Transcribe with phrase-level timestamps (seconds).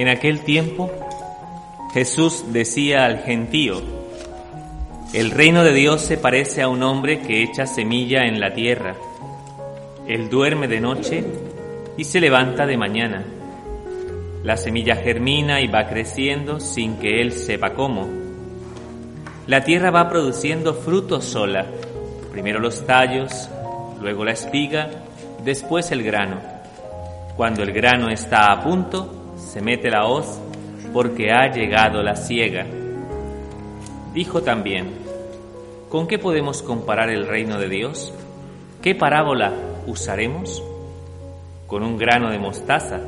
[0.00, 0.90] en aquel tiempo,
[1.92, 3.82] Jesús decía al gentío,
[5.12, 8.94] el reino de Dios se parece a un hombre que echa semilla en la tierra.
[10.08, 11.22] Él duerme de noche
[11.98, 13.26] y se levanta de mañana.
[14.42, 18.08] La semilla germina y va creciendo sin que él sepa cómo.
[19.46, 21.66] La tierra va produciendo frutos sola,
[22.32, 23.50] primero los tallos,
[24.00, 24.88] luego la espiga
[25.44, 26.40] después el grano.
[27.36, 30.40] Cuando el grano está a punto, se mete la hoz
[30.92, 32.66] porque ha llegado la siega.
[34.12, 34.90] Dijo también,
[35.88, 38.12] ¿con qué podemos comparar el reino de Dios?
[38.82, 39.52] ¿Qué parábola
[39.86, 40.62] usaremos?
[41.66, 43.00] Con un grano de mostaza.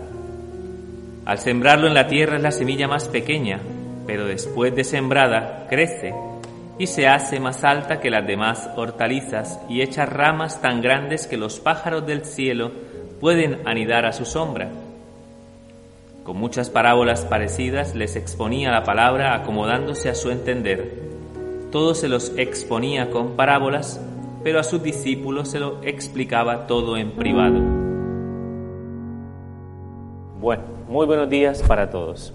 [1.24, 3.60] Al sembrarlo en la tierra es la semilla más pequeña,
[4.06, 6.14] pero después de sembrada crece
[6.78, 11.36] y se hace más alta que las demás hortalizas y echa ramas tan grandes que
[11.36, 12.72] los pájaros del cielo
[13.20, 14.70] pueden anidar a su sombra.
[16.24, 21.10] Con muchas parábolas parecidas les exponía la palabra acomodándose a su entender.
[21.70, 24.00] Todo se los exponía con parábolas,
[24.44, 27.60] pero a sus discípulos se lo explicaba todo en privado.
[30.40, 32.34] Bueno, muy buenos días para todos.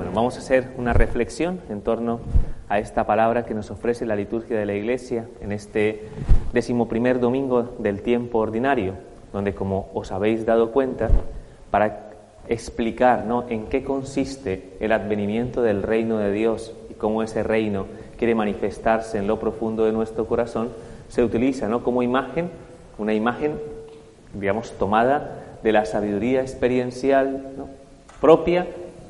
[0.00, 2.20] Bueno, vamos a hacer una reflexión en torno
[2.70, 6.08] a esta palabra que nos ofrece la liturgia de la Iglesia en este
[6.54, 8.94] decimoprimer domingo del tiempo ordinario,
[9.30, 11.10] donde, como os habéis dado cuenta,
[11.70, 12.12] para
[12.48, 13.44] explicar ¿no?
[13.50, 17.84] en qué consiste el advenimiento del reino de Dios y cómo ese reino
[18.16, 20.70] quiere manifestarse en lo profundo de nuestro corazón,
[21.10, 21.84] se utiliza ¿no?
[21.84, 22.48] como imagen,
[22.96, 23.60] una imagen,
[24.32, 27.52] digamos, tomada de la sabiduría experiencial
[28.22, 28.66] propia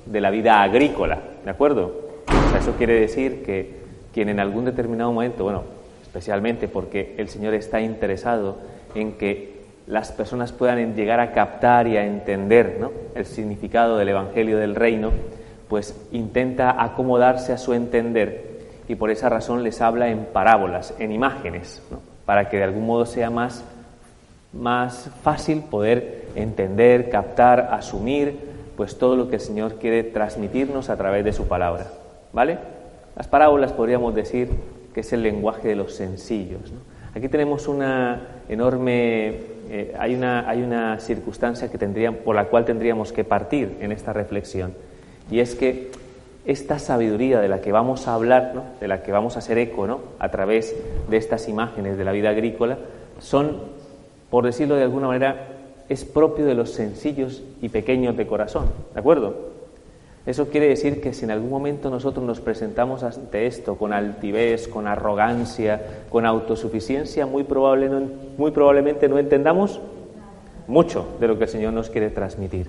[0.07, 2.11] de la vida agrícola, ¿de acuerdo?
[2.59, 3.81] eso quiere decir que
[4.13, 5.63] quien en algún determinado momento, bueno,
[6.03, 8.59] especialmente porque el Señor está interesado
[8.95, 12.79] en que las personas puedan llegar a captar y a entender
[13.15, 15.11] el significado del Evangelio del Reino,
[15.69, 18.51] pues intenta acomodarse a su entender
[18.89, 21.81] y por esa razón les habla en parábolas, en imágenes,
[22.27, 23.65] para que de algún modo sea más,
[24.53, 28.50] más fácil poder entender, captar, asumir,
[28.81, 31.89] pues todo lo que el Señor quiere transmitirnos a través de su palabra.
[32.33, 32.57] ¿Vale?
[33.15, 34.49] Las parábolas podríamos decir
[34.95, 36.73] que es el lenguaje de los sencillos.
[37.15, 39.35] Aquí tenemos una enorme,
[39.69, 43.93] eh, hay, una, hay una circunstancia que tendría, por la cual tendríamos que partir en
[43.93, 44.73] esta reflexión,
[45.31, 45.91] y es que
[46.47, 49.87] esta sabiduría de la que vamos a hablar, de la que vamos a hacer eco
[49.87, 50.01] ¿no?
[50.19, 50.75] a través
[51.11, 52.79] de estas imágenes de la vida agrícola,
[53.19, 53.59] son,
[54.31, 55.60] por decirlo de alguna manera,
[55.91, 59.51] es propio de los sencillos y pequeños de corazón, ¿de acuerdo?
[60.25, 64.69] Eso quiere decir que si en algún momento nosotros nos presentamos ante esto con altivez,
[64.69, 67.45] con arrogancia, con autosuficiencia, muy,
[68.39, 69.81] muy probablemente no entendamos
[70.69, 72.69] mucho de lo que el Señor nos quiere transmitir.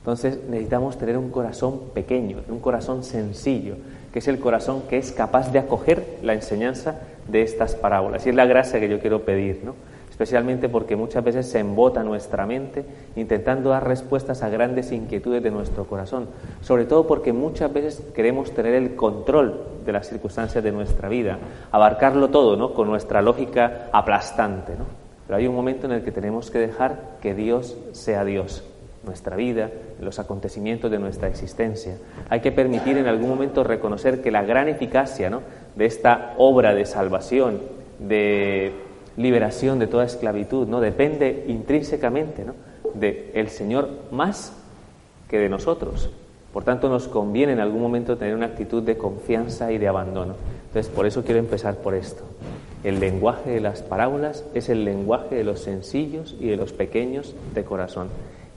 [0.00, 3.76] Entonces necesitamos tener un corazón pequeño, un corazón sencillo,
[4.12, 8.26] que es el corazón que es capaz de acoger la enseñanza de estas parábolas.
[8.26, 9.74] Y es la gracia que yo quiero pedir, ¿no?
[10.20, 12.84] Especialmente porque muchas veces se embota nuestra mente
[13.16, 16.28] intentando dar respuestas a grandes inquietudes de nuestro corazón,
[16.60, 21.38] sobre todo porque muchas veces queremos tener el control de las circunstancias de nuestra vida,
[21.72, 22.74] abarcarlo todo, ¿no?
[22.74, 24.84] Con nuestra lógica aplastante, ¿no?
[25.26, 28.62] Pero hay un momento en el que tenemos que dejar que Dios sea Dios,
[29.06, 29.70] nuestra vida,
[30.02, 31.96] los acontecimientos de nuestra existencia.
[32.28, 35.40] Hay que permitir en algún momento reconocer que la gran eficacia ¿no?
[35.76, 37.62] de esta obra de salvación,
[37.98, 38.89] de
[39.20, 40.80] liberación de toda esclavitud, ¿no?
[40.80, 42.54] Depende intrínsecamente, ¿no?
[42.94, 44.54] De el Señor más
[45.28, 46.10] que de nosotros.
[46.52, 50.34] Por tanto, nos conviene en algún momento tener una actitud de confianza y de abandono.
[50.66, 52.24] Entonces, por eso quiero empezar por esto.
[52.82, 57.36] El lenguaje de las parábolas es el lenguaje de los sencillos y de los pequeños
[57.54, 58.08] de corazón.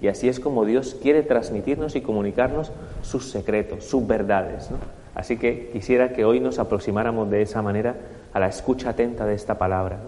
[0.02, 2.72] Y así es como Dios quiere transmitirnos y comunicarnos
[3.02, 4.70] sus secretos, sus verdades.
[5.14, 7.96] Así que quisiera que hoy nos aproximáramos de esa manera
[8.34, 10.00] a la escucha atenta de esta palabra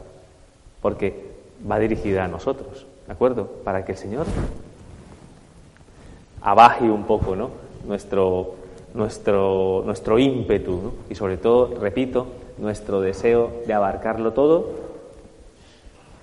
[0.86, 1.32] porque
[1.68, 3.48] va dirigida a nosotros, ¿de acuerdo?
[3.64, 4.28] Para que el Señor
[6.44, 7.50] abaje un poco ¿no?
[7.88, 8.54] nuestro,
[8.94, 12.28] nuestro, nuestro ímpetu y sobre todo, repito,
[12.60, 14.70] nuestro deseo de abarcarlo todo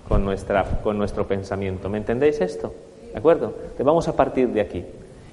[0.09, 1.89] con, nuestra, con nuestro pensamiento.
[1.89, 2.73] ¿Me entendéis esto?
[3.13, 3.55] ¿De acuerdo?
[3.77, 4.85] Te vamos a partir de aquí.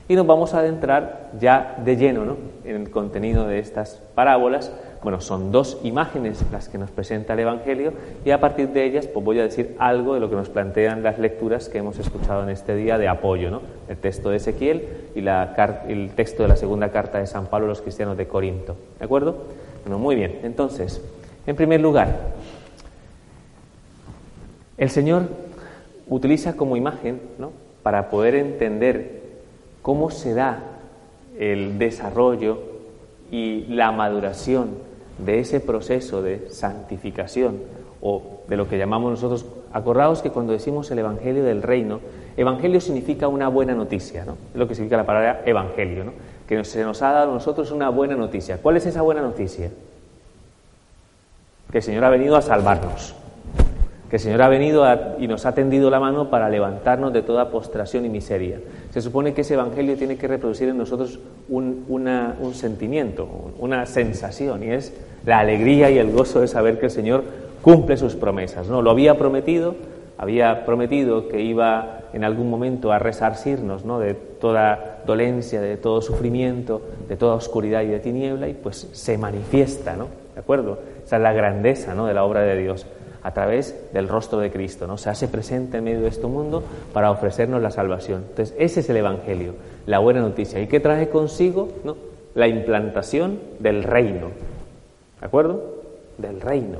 [0.07, 2.37] Y nos vamos a adentrar ya de lleno ¿no?
[2.63, 4.71] en el contenido de estas parábolas.
[5.01, 7.93] Bueno, son dos imágenes las que nos presenta el Evangelio
[8.25, 11.03] y a partir de ellas pues voy a decir algo de lo que nos plantean
[11.03, 13.61] las lecturas que hemos escuchado en este día de apoyo, ¿no?
[13.87, 17.69] El texto de Ezequiel y el texto de la segunda carta de San Pablo a
[17.69, 18.75] los cristianos de Corinto.
[18.99, 19.37] ¿De acuerdo?
[19.85, 20.41] Bueno, muy bien.
[20.43, 21.01] Entonces,
[21.47, 22.33] en primer lugar,
[24.77, 25.29] el Señor
[26.09, 27.53] utiliza como imagen, ¿no?
[27.83, 29.21] Para poder entender
[29.81, 30.59] cómo se da
[31.37, 32.59] el desarrollo
[33.31, 34.88] y la maduración
[35.25, 37.59] de ese proceso de santificación
[38.01, 41.99] o de lo que llamamos nosotros, acordaos que cuando decimos el Evangelio del Reino,
[42.37, 44.37] Evangelio significa una buena noticia, ¿no?
[44.53, 46.13] Es lo que significa la palabra Evangelio, ¿no?
[46.47, 48.59] Que se nos ha dado a nosotros una buena noticia.
[48.61, 49.69] ¿Cuál es esa buena noticia?
[51.71, 53.15] Que el Señor ha venido a salvarnos
[54.09, 54.85] que el Señor ha venido
[55.19, 58.59] y nos ha tendido la mano para levantarnos de toda postración y miseria.
[58.91, 64.63] Se supone que ese Evangelio tiene que reproducir en nosotros un, un sentimiento, una sensación,
[64.63, 64.93] y es
[65.25, 67.23] la alegría y el gozo de saber que el Señor
[67.61, 68.67] cumple sus promesas.
[68.67, 68.81] ¿no?
[68.81, 69.75] Lo había prometido,
[70.17, 73.99] había prometido que iba en algún momento a resarcirnos ¿no?
[73.99, 79.17] de toda dolencia, de todo sufrimiento, de toda oscuridad y de tiniebla, y pues se
[79.17, 80.07] manifiesta, ¿no?
[80.33, 80.79] ¿De acuerdo?
[81.05, 82.07] Esa es la grandeza ¿no?
[82.07, 82.87] de la obra de Dios
[83.23, 84.97] a través del rostro de Cristo, ¿no?
[84.97, 86.63] Se hace presente en medio de este mundo
[86.93, 88.25] para ofrecernos la salvación.
[88.29, 89.55] Entonces, ese es el Evangelio,
[89.85, 90.61] la buena noticia.
[90.61, 91.69] ¿Y qué trae consigo?
[91.83, 91.97] ¿No?
[92.35, 94.27] La implantación del reino.
[95.19, 95.61] ¿De acuerdo?
[96.17, 96.77] Del reino.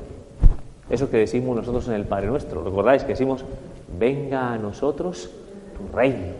[0.88, 2.64] Eso que decimos nosotros en el Padre Nuestro.
[2.64, 3.44] ¿Recordáis que decimos,
[3.98, 5.30] venga a nosotros
[5.76, 6.32] tu reino?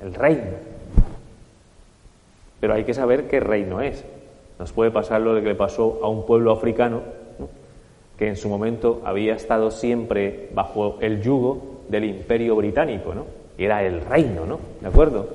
[0.00, 0.72] El reino.
[2.60, 4.04] Pero hay que saber qué reino es.
[4.58, 7.00] Nos puede pasar lo que le pasó a un pueblo africano
[8.22, 13.26] que en su momento había estado siempre bajo el yugo del imperio británico, ¿no?
[13.58, 14.60] Era el reino, ¿no?
[14.80, 15.26] ¿De acuerdo?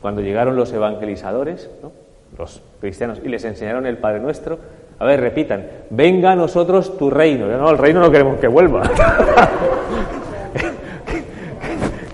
[0.00, 1.90] Cuando llegaron los evangelizadores, ¿no?
[2.38, 4.60] los cristianos, y les enseñaron el Padre Nuestro,
[4.96, 7.48] a ver, repitan, venga a nosotros tu reino.
[7.48, 8.88] No, el reino no queremos que vuelva.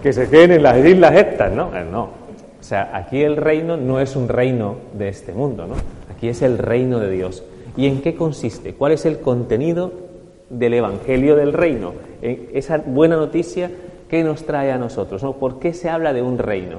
[0.03, 1.77] que se queden en las islas estas, ¿no?
[1.77, 2.05] Eh, no.
[2.05, 5.75] O sea, aquí el reino no es un reino de este mundo, ¿no?
[6.11, 7.45] Aquí es el reino de Dios.
[7.77, 8.75] ¿Y en qué consiste?
[8.75, 9.93] ¿Cuál es el contenido
[10.51, 11.93] del Evangelio del Reino?
[12.23, 13.71] esa buena noticia
[14.09, 15.23] que nos trae a nosotros.
[15.23, 15.35] ¿no?
[15.35, 16.79] ¿Por qué se habla de un reino?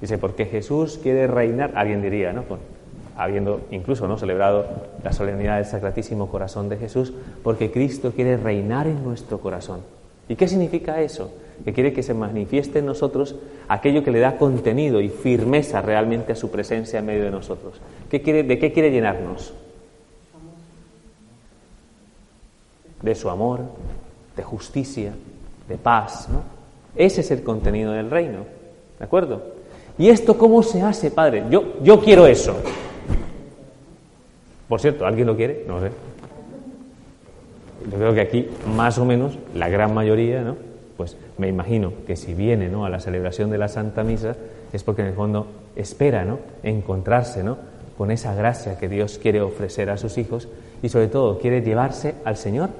[0.00, 2.44] Dice, porque Jesús quiere reinar, alguien diría, ¿no?
[3.16, 4.16] habiendo incluso ¿no?
[4.16, 4.66] celebrado
[5.02, 7.12] la solemnidad del Sacratísimo Corazón de Jesús,
[7.42, 9.80] porque Cristo quiere reinar en nuestro corazón.
[10.28, 11.32] ¿Y qué significa eso?
[11.64, 13.36] Que quiere que se manifieste en nosotros
[13.68, 17.80] aquello que le da contenido y firmeza realmente a su presencia en medio de nosotros.
[18.10, 19.54] ¿Qué quiere, ¿De qué quiere llenarnos?
[23.04, 23.60] De su amor,
[24.36, 25.12] de justicia,
[25.68, 26.28] de paz.
[26.30, 26.42] ¿no?
[26.96, 28.40] Ese es el contenido del reino.
[28.98, 29.42] ¿De acuerdo?
[29.98, 31.44] ¿Y esto cómo se hace, Padre?
[31.50, 32.56] Yo, yo quiero eso.
[34.68, 35.64] Por cierto, ¿alguien lo quiere?
[35.68, 35.90] No sé.
[37.90, 40.56] Yo creo que aquí, más o menos, la gran mayoría, ¿no?
[40.96, 42.84] Pues me imagino que si viene ¿no?
[42.86, 44.36] a la celebración de la Santa Misa
[44.72, 46.38] es porque en el fondo espera ¿no?
[46.62, 47.58] encontrarse ¿no?
[47.98, 50.48] con esa gracia que Dios quiere ofrecer a sus hijos
[50.82, 52.70] y sobre todo quiere llevarse al Señor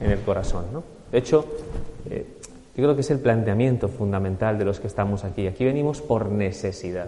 [0.00, 0.66] en el corazón.
[0.72, 0.82] ¿no?
[1.10, 1.44] De hecho,
[2.10, 2.26] eh,
[2.76, 5.46] yo creo que es el planteamiento fundamental de los que estamos aquí.
[5.46, 7.06] Aquí venimos por necesidad.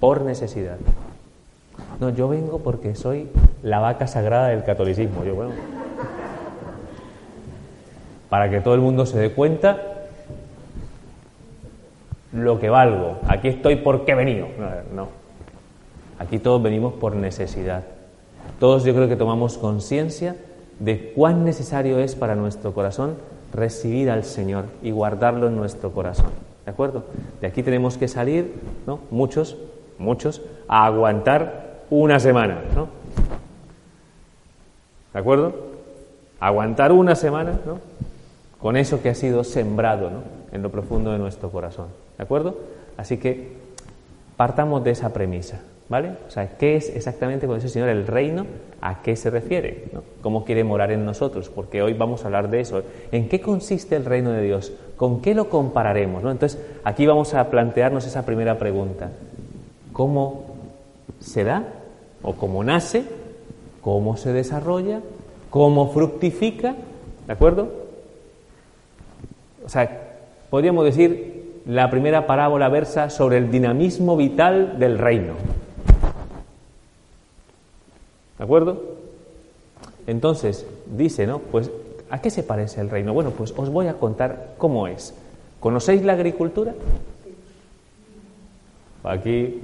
[0.00, 0.78] Por necesidad.
[2.00, 3.28] No, yo vengo porque soy
[3.62, 5.24] la vaca sagrada del catolicismo.
[5.24, 5.52] Yo, bueno,
[8.28, 9.80] para que todo el mundo se dé cuenta
[12.32, 13.18] lo que valgo.
[13.28, 14.48] Aquí estoy porque he venido.
[14.94, 15.21] no.
[16.22, 17.82] Aquí todos venimos por necesidad.
[18.60, 20.36] Todos yo creo que tomamos conciencia
[20.78, 23.16] de cuán necesario es para nuestro corazón
[23.52, 26.30] recibir al Señor y guardarlo en nuestro corazón.
[26.64, 27.02] ¿De acuerdo?
[27.40, 28.54] De aquí tenemos que salir,
[28.86, 29.00] ¿no?
[29.10, 29.56] Muchos,
[29.98, 32.86] muchos, a aguantar una semana, ¿no?
[35.12, 35.54] ¿De acuerdo?
[36.38, 37.80] Aguantar una semana, ¿no?
[38.60, 40.22] Con eso que ha sido sembrado, ¿no?
[40.52, 41.88] En lo profundo de nuestro corazón.
[42.16, 42.58] ¿De acuerdo?
[42.96, 43.56] Así que
[44.36, 45.62] partamos de esa premisa.
[45.92, 46.12] ¿Vale?
[46.26, 48.46] O sea, ¿qué es exactamente cuando dice el Señor el reino?
[48.80, 49.90] ¿A qué se refiere?
[50.22, 51.50] ¿Cómo quiere morar en nosotros?
[51.50, 52.82] Porque hoy vamos a hablar de eso.
[53.10, 54.72] ¿En qué consiste el reino de Dios?
[54.96, 56.24] ¿Con qué lo compararemos?
[56.24, 59.10] Entonces, aquí vamos a plantearnos esa primera pregunta.
[59.92, 60.44] ¿Cómo
[61.20, 61.62] se da?
[62.22, 63.04] ¿O cómo nace?
[63.82, 65.02] ¿Cómo se desarrolla?
[65.50, 66.74] ¿Cómo fructifica?
[67.26, 67.68] ¿De acuerdo?
[69.62, 69.90] O sea,
[70.48, 75.34] podríamos decir, la primera parábola versa sobre el dinamismo vital del reino.
[78.38, 78.82] ¿De acuerdo?
[80.06, 81.38] Entonces, dice, ¿no?
[81.38, 81.70] Pues,
[82.10, 83.12] ¿a qué se parece el reino?
[83.14, 85.14] Bueno, pues os voy a contar cómo es.
[85.60, 86.74] ¿Conocéis la agricultura?
[89.04, 89.60] Aquí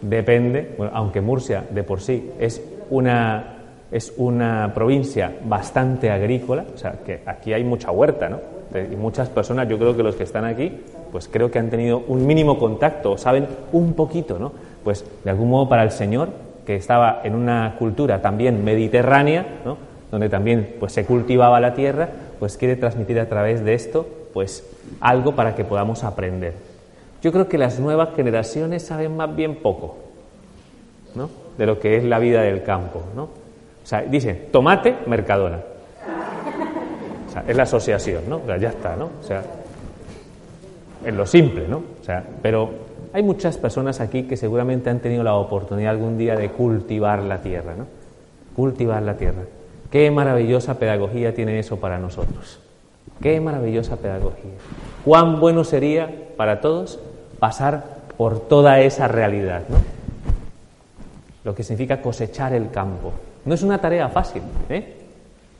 [0.00, 3.56] depende, bueno, aunque Murcia de por sí es una,
[3.90, 8.52] es una provincia bastante agrícola, o sea, que aquí hay mucha huerta, ¿no?
[8.74, 10.72] y muchas personas, yo creo que los que están aquí,
[11.10, 14.52] pues creo que han tenido un mínimo contacto, saben un poquito, ¿no?
[14.82, 16.30] Pues de algún modo para el Señor,
[16.66, 19.76] que estaba en una cultura también mediterránea, ¿no?
[20.10, 24.68] donde también pues, se cultivaba la tierra, pues quiere transmitir a través de esto pues
[25.00, 26.54] algo para que podamos aprender.
[27.22, 29.96] Yo creo que las nuevas generaciones saben más bien poco
[31.14, 31.30] ¿no?
[31.56, 33.02] de lo que es la vida del campo.
[33.14, 33.24] ¿no?
[33.24, 35.60] O sea, dicen, tomate, Mercadona.
[37.28, 38.42] O sea, es la asociación, ¿no?
[38.58, 39.10] Ya está, ¿no?
[39.18, 39.42] O sea,
[41.04, 41.82] en lo simple, ¿no?
[42.00, 42.70] O sea, pero
[43.12, 47.42] hay muchas personas aquí que seguramente han tenido la oportunidad algún día de cultivar la
[47.42, 47.86] tierra, ¿no?
[48.56, 49.42] Cultivar la tierra.
[49.90, 52.60] Qué maravillosa pedagogía tiene eso para nosotros.
[53.20, 54.52] Qué maravillosa pedagogía.
[55.04, 56.98] Cuán bueno sería para todos
[57.38, 57.84] pasar
[58.16, 59.76] por toda esa realidad, ¿no?
[61.44, 63.12] Lo que significa cosechar el campo.
[63.44, 64.96] No es una tarea fácil, ¿eh?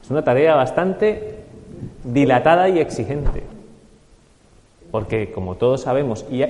[0.02, 1.40] Es una tarea bastante
[2.04, 3.42] dilatada y exigente.
[4.92, 6.44] Porque, como todos sabemos, y,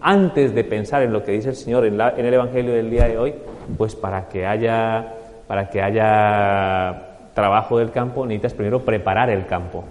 [0.00, 3.18] antes de pensar en lo que dice el Señor en, el Evangelio del día de
[3.18, 3.34] hoy,
[3.78, 5.14] pues para que haya,
[5.46, 9.84] para que haya trabajo del campo, necesitas primero preparar el campo.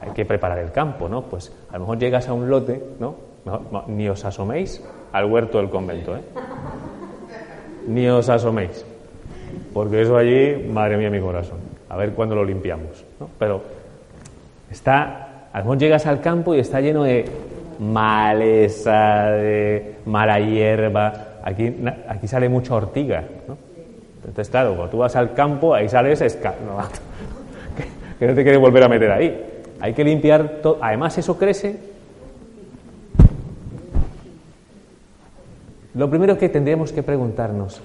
[0.00, 1.22] Hay que preparar el campo, ¿no?
[1.22, 3.26] Pues a lo mejor llegas a un lote, ¿no?
[3.86, 6.20] ni os asoméis al huerto del convento, ¿eh?
[7.86, 8.84] Ni os asoméis.
[9.72, 11.58] Porque eso allí, madre mía, mi corazón.
[11.88, 13.28] A ver cuándo lo limpiamos, ¿no?
[13.38, 13.62] Pero
[14.70, 15.25] está
[15.56, 17.24] a lo mejor llegas al campo y está lleno de
[17.78, 21.38] maleza, de mala hierba.
[21.42, 21.74] Aquí,
[22.06, 23.24] aquí sale mucha ortiga.
[23.48, 23.56] ¿no?
[24.16, 26.76] Entonces, claro, cuando tú vas al campo, ahí sales no,
[28.18, 29.62] que no te quieres volver a meter ahí.
[29.80, 30.76] Hay que limpiar todo.
[30.82, 31.80] Además, eso crece.
[35.94, 37.80] Lo primero que tendríamos que preguntarnos,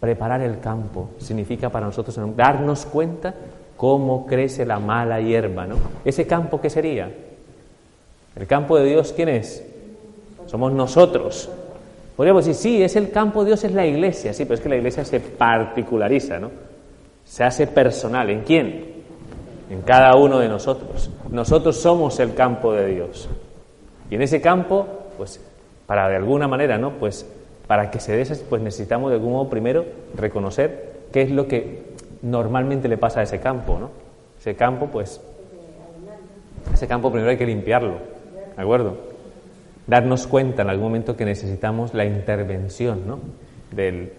[0.00, 3.34] preparar el campo, significa para nosotros darnos cuenta
[3.76, 5.76] cómo crece la mala hierba, ¿no?
[6.04, 7.10] ¿Ese campo qué sería?
[8.36, 9.64] ¿El campo de Dios quién es?
[10.46, 11.50] Somos nosotros.
[12.16, 14.68] Podríamos decir, sí, es el campo de Dios, es la iglesia, sí, pero es que
[14.68, 16.50] la iglesia se particulariza, ¿no?
[17.24, 18.28] Se hace personal.
[18.30, 18.92] ¿En quién?
[19.70, 21.10] En cada uno de nosotros.
[21.30, 23.28] Nosotros somos el campo de Dios.
[24.10, 24.86] Y en ese campo,
[25.16, 25.40] pues,
[25.86, 26.92] para de alguna manera, ¿no?
[26.98, 27.26] Pues,
[27.66, 31.91] para que se dé, pues necesitamos de algún modo primero reconocer qué es lo que
[32.22, 33.90] normalmente le pasa a ese campo, ¿no?
[34.38, 35.20] Ese campo, pues,
[36.72, 37.96] ese campo primero hay que limpiarlo,
[38.56, 38.96] ¿de acuerdo?
[39.86, 43.18] Darnos cuenta en algún momento que necesitamos la intervención, ¿no?
[43.70, 44.12] Del,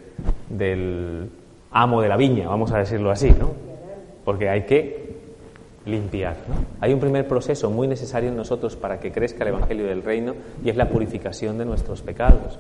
[0.50, 1.30] del
[1.72, 3.52] amo de la viña, vamos a decirlo así, ¿no?
[4.24, 5.04] Porque hay que
[5.86, 6.38] limpiar.
[6.48, 6.56] ¿no?
[6.80, 10.34] Hay un primer proceso muy necesario en nosotros para que crezca el Evangelio del Reino
[10.64, 12.60] y es la purificación de nuestros pecados,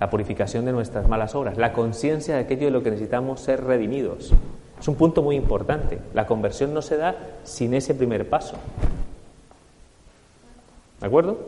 [0.00, 3.64] la purificación de nuestras malas obras, la conciencia de aquello de lo que necesitamos ser
[3.64, 4.32] redimidos.
[4.78, 5.98] Es un punto muy importante.
[6.14, 7.14] La conversión no se da
[7.44, 8.56] sin ese primer paso.
[11.00, 11.38] ¿De acuerdo?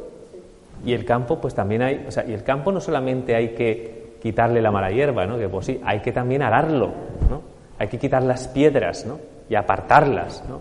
[0.84, 4.16] Y el campo, pues también hay, o sea, y el campo no solamente hay que
[4.22, 5.38] quitarle la mala hierba, ¿no?
[5.38, 6.92] Que pues sí, hay que también ararlo,
[7.28, 7.42] ¿no?
[7.78, 9.18] Hay que quitar las piedras, ¿no?
[9.48, 10.60] Y apartarlas, ¿no?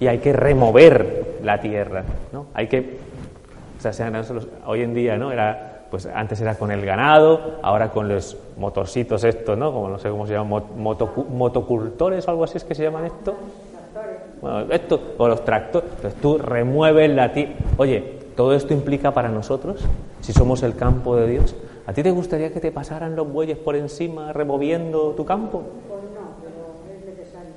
[0.00, 2.46] Y hay que remover la tierra, ¿no?
[2.54, 2.98] Hay que,
[3.78, 4.20] o sea, sean
[4.66, 5.32] hoy en día, ¿no?
[5.32, 9.72] Era pues antes era con el ganado, ahora con los motorcitos estos, ¿no?
[9.72, 13.34] Como no sé cómo se llaman, motocultores o algo así es que se llaman esto.
[14.42, 15.88] Bueno, esto, o los tractores.
[15.96, 17.54] Entonces tú remueves la tierra.
[17.78, 19.86] Oye, todo esto implica para nosotros,
[20.20, 23.56] si somos el campo de Dios, ¿a ti te gustaría que te pasaran los bueyes
[23.56, 25.62] por encima removiendo tu campo?
[25.88, 27.52] Pues no, pero es necesario.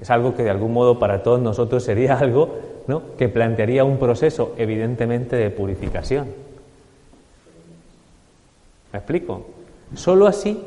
[0.00, 2.48] Es algo que de algún modo para todos nosotros sería algo
[2.88, 3.14] ¿no?
[3.16, 6.45] que plantearía un proceso evidentemente de purificación.
[8.96, 9.44] ¿Me explico?
[9.94, 10.58] Solo así,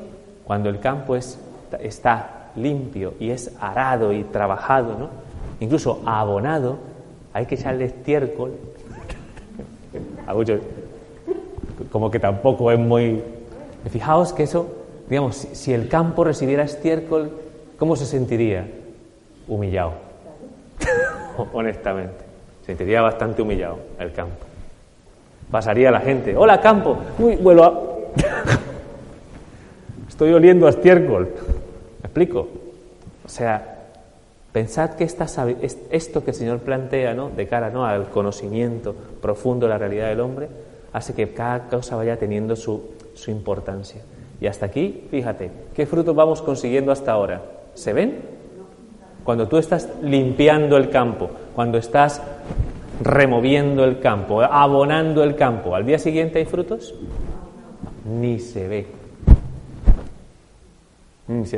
[0.43, 1.39] cuando el campo es,
[1.79, 5.09] está limpio y es arado y trabajado,
[5.59, 6.77] incluso abonado,
[7.33, 8.51] hay que echarle estiércol.
[11.91, 13.23] como que tampoco es muy...
[13.89, 14.75] Fijaos que eso,
[15.09, 17.31] digamos, si el campo recibiera estiércol,
[17.79, 18.67] ¿cómo se sentiría?
[19.47, 19.93] Humillado.
[21.51, 22.25] Honestamente.
[22.61, 24.45] Se sentiría bastante humillado el campo.
[25.49, 27.88] Pasaría la gente, hola campo, uy, vuelo a...
[30.07, 31.29] Estoy oliendo a estiércol.
[32.01, 32.47] ¿Me explico?
[33.25, 33.87] O sea,
[34.51, 37.29] pensad que esto que el Señor plantea ¿no?
[37.29, 37.85] de cara ¿no?
[37.85, 40.47] al conocimiento profundo de la realidad del hombre
[40.91, 42.81] hace que cada cosa vaya teniendo su,
[43.13, 44.01] su importancia.
[44.41, 47.41] Y hasta aquí, fíjate, ¿qué frutos vamos consiguiendo hasta ahora?
[47.73, 48.19] ¿Se ven?
[49.23, 52.21] Cuando tú estás limpiando el campo, cuando estás
[53.03, 56.95] removiendo el campo, abonando el campo, ¿al día siguiente hay frutos?
[58.09, 58.87] Ni se ve.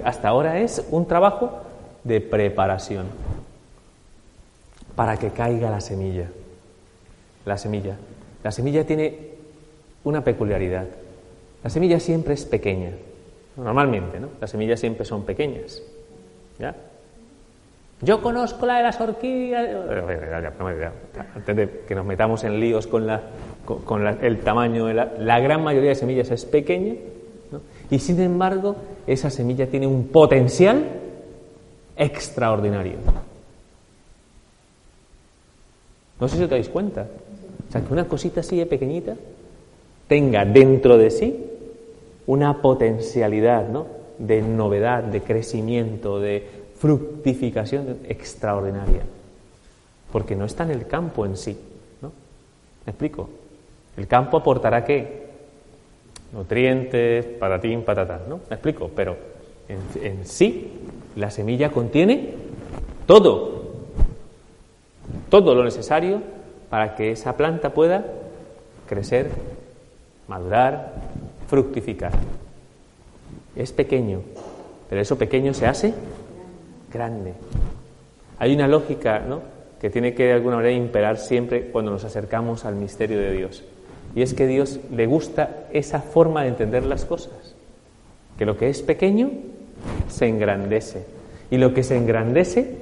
[0.04, 1.62] Hasta ahora es un trabajo
[2.04, 3.06] de preparación
[4.96, 6.28] para que caiga la semilla.
[7.46, 7.96] La semilla.
[8.44, 9.32] La semilla tiene
[10.04, 10.88] una peculiaridad.
[11.64, 12.92] La semilla siempre es pequeña.
[13.56, 14.30] Normalmente, ¿no?
[14.42, 15.82] Las semillas siempre son pequeñas.
[16.60, 16.76] ¿Ya?
[18.02, 19.70] Yo conozco la de las orquídeas.
[21.36, 23.22] Antes de que nos metamos en líos con, la,
[23.66, 26.96] con, el tamaño, la, la, gran mayoría de semillas es pequeña.
[27.90, 28.76] Y sin embargo,
[29.06, 30.84] esa semilla tiene un potencial
[31.98, 32.96] extraordinario.
[36.20, 37.08] No sé si os dais cuenta.
[37.68, 39.16] O sea, que una cosita así de pequeñita
[40.08, 41.48] tenga dentro de sí
[42.28, 43.88] una potencialidad ¿no?
[44.18, 49.02] de novedad, de crecimiento, de fructificación extraordinaria.
[50.12, 51.58] Porque no está en el campo en sí.
[52.02, 52.12] ¿no?
[52.86, 53.30] ¿Me explico?
[53.98, 55.22] El campo aportará qué?
[56.34, 58.40] Nutrientes, patatín, patatán, ¿no?
[58.50, 58.90] ¿Me explico?
[58.96, 59.18] Pero
[59.68, 60.72] en, en sí
[61.16, 62.34] la semilla contiene
[63.06, 63.74] todo,
[65.30, 66.22] todo lo necesario
[66.70, 68.06] para que esa planta pueda
[68.88, 69.30] crecer,
[70.28, 70.94] madurar,
[71.48, 72.14] fructificar.
[73.56, 74.22] Es pequeño,
[74.90, 75.94] pero eso pequeño se hace
[76.92, 77.34] grande.
[78.40, 79.42] Hay una lógica ¿no?
[79.80, 83.64] que tiene que de alguna manera imperar siempre cuando nos acercamos al misterio de Dios.
[84.16, 87.56] Y es que Dios le gusta esa forma de entender las cosas.
[88.38, 89.32] Que lo que es pequeño
[90.10, 91.06] se engrandece.
[91.50, 92.78] Y lo que se engrandece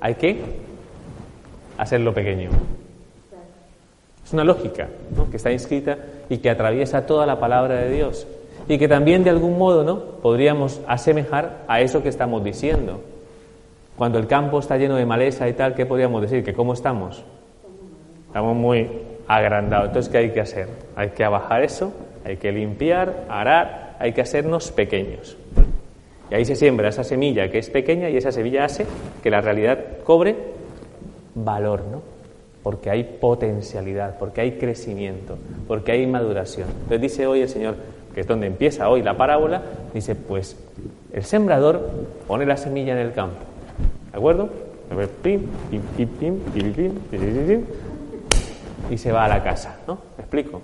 [0.00, 0.40] hay que
[1.78, 2.50] hacerlo pequeño.
[4.24, 4.88] Es una lógica
[5.30, 8.26] que está inscrita y que atraviesa toda la palabra de Dios
[8.68, 9.98] y que también de algún modo ¿no?
[10.22, 13.00] podríamos asemejar a eso que estamos diciendo.
[13.96, 16.44] Cuando el campo está lleno de maleza y tal, ¿qué podríamos decir?
[16.44, 17.24] ¿Que cómo estamos?
[18.28, 18.88] Estamos muy
[19.36, 19.88] agrandados.
[19.88, 20.66] Entonces, ¿qué hay que hacer?
[20.96, 21.92] Hay que abajar eso,
[22.24, 25.36] hay que limpiar, arar, hay que hacernos pequeños.
[26.30, 28.86] Y ahí se siembra esa semilla que es pequeña y esa semilla hace
[29.22, 30.36] que la realidad cobre
[31.34, 32.02] valor, ¿no?
[32.62, 36.68] porque hay potencialidad, porque hay crecimiento, porque hay maduración.
[36.68, 37.76] Entonces dice hoy el Señor,
[38.14, 39.62] que es donde empieza hoy la parábola,
[39.94, 40.56] dice, pues
[41.12, 41.88] el sembrador
[42.26, 43.38] pone la semilla en el campo,
[44.12, 44.50] ¿de acuerdo?
[48.88, 49.98] Y se va a la casa, ¿no?
[50.16, 50.62] ¿Me explico?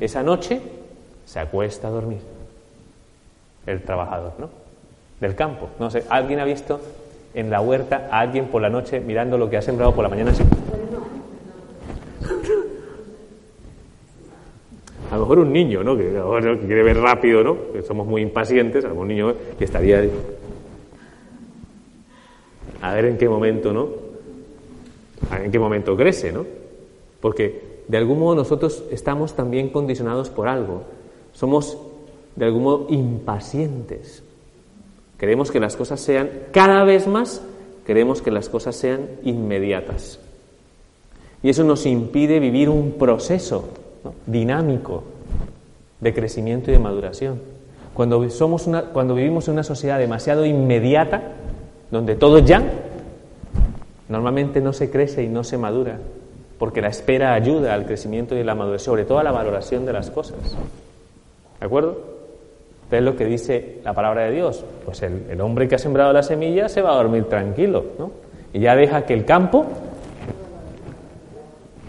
[0.00, 0.60] Esa noche
[1.24, 2.20] se acuesta a dormir
[3.66, 4.50] el trabajador, ¿no?
[5.20, 5.68] Del campo.
[5.78, 6.80] No sé, ¿alguien ha visto
[7.34, 10.08] en la huerta a alguien por la noche mirando lo que ha sembrado por la
[10.08, 10.34] mañana?
[10.34, 10.42] Sí.
[15.10, 15.96] A lo mejor un niño, ¿no?
[15.96, 16.10] Que,
[16.66, 17.72] quiere ver rápido, ¿no?
[17.72, 20.02] Que somos muy impacientes, algún niño que estaría
[22.80, 23.88] a ver en qué momento, ¿no?
[25.42, 26.44] En qué momento crece, ¿no?
[27.22, 30.82] Porque de algún modo nosotros estamos también condicionados por algo.
[31.32, 31.78] Somos
[32.36, 34.22] de algún modo impacientes.
[35.16, 37.40] Queremos que las cosas sean cada vez más,
[37.86, 40.18] queremos que las cosas sean inmediatas.
[41.44, 43.68] Y eso nos impide vivir un proceso
[44.26, 45.04] dinámico
[46.00, 47.40] de crecimiento y de maduración.
[47.94, 51.34] Cuando, somos cuando vivimos en una sociedad demasiado inmediata,
[51.92, 52.62] donde todo ya,
[54.08, 56.00] normalmente no se crece y no se madura,
[56.62, 59.92] porque la espera ayuda al crecimiento y la maduración, sobre todo a la valoración de
[59.92, 60.36] las cosas.
[61.58, 61.98] ¿De acuerdo?
[62.88, 64.64] es lo que dice la palabra de Dios.
[64.84, 68.12] Pues el, el, hombre que ha sembrado la semilla se va a dormir tranquilo, ¿no?
[68.52, 69.66] Y ya deja que el campo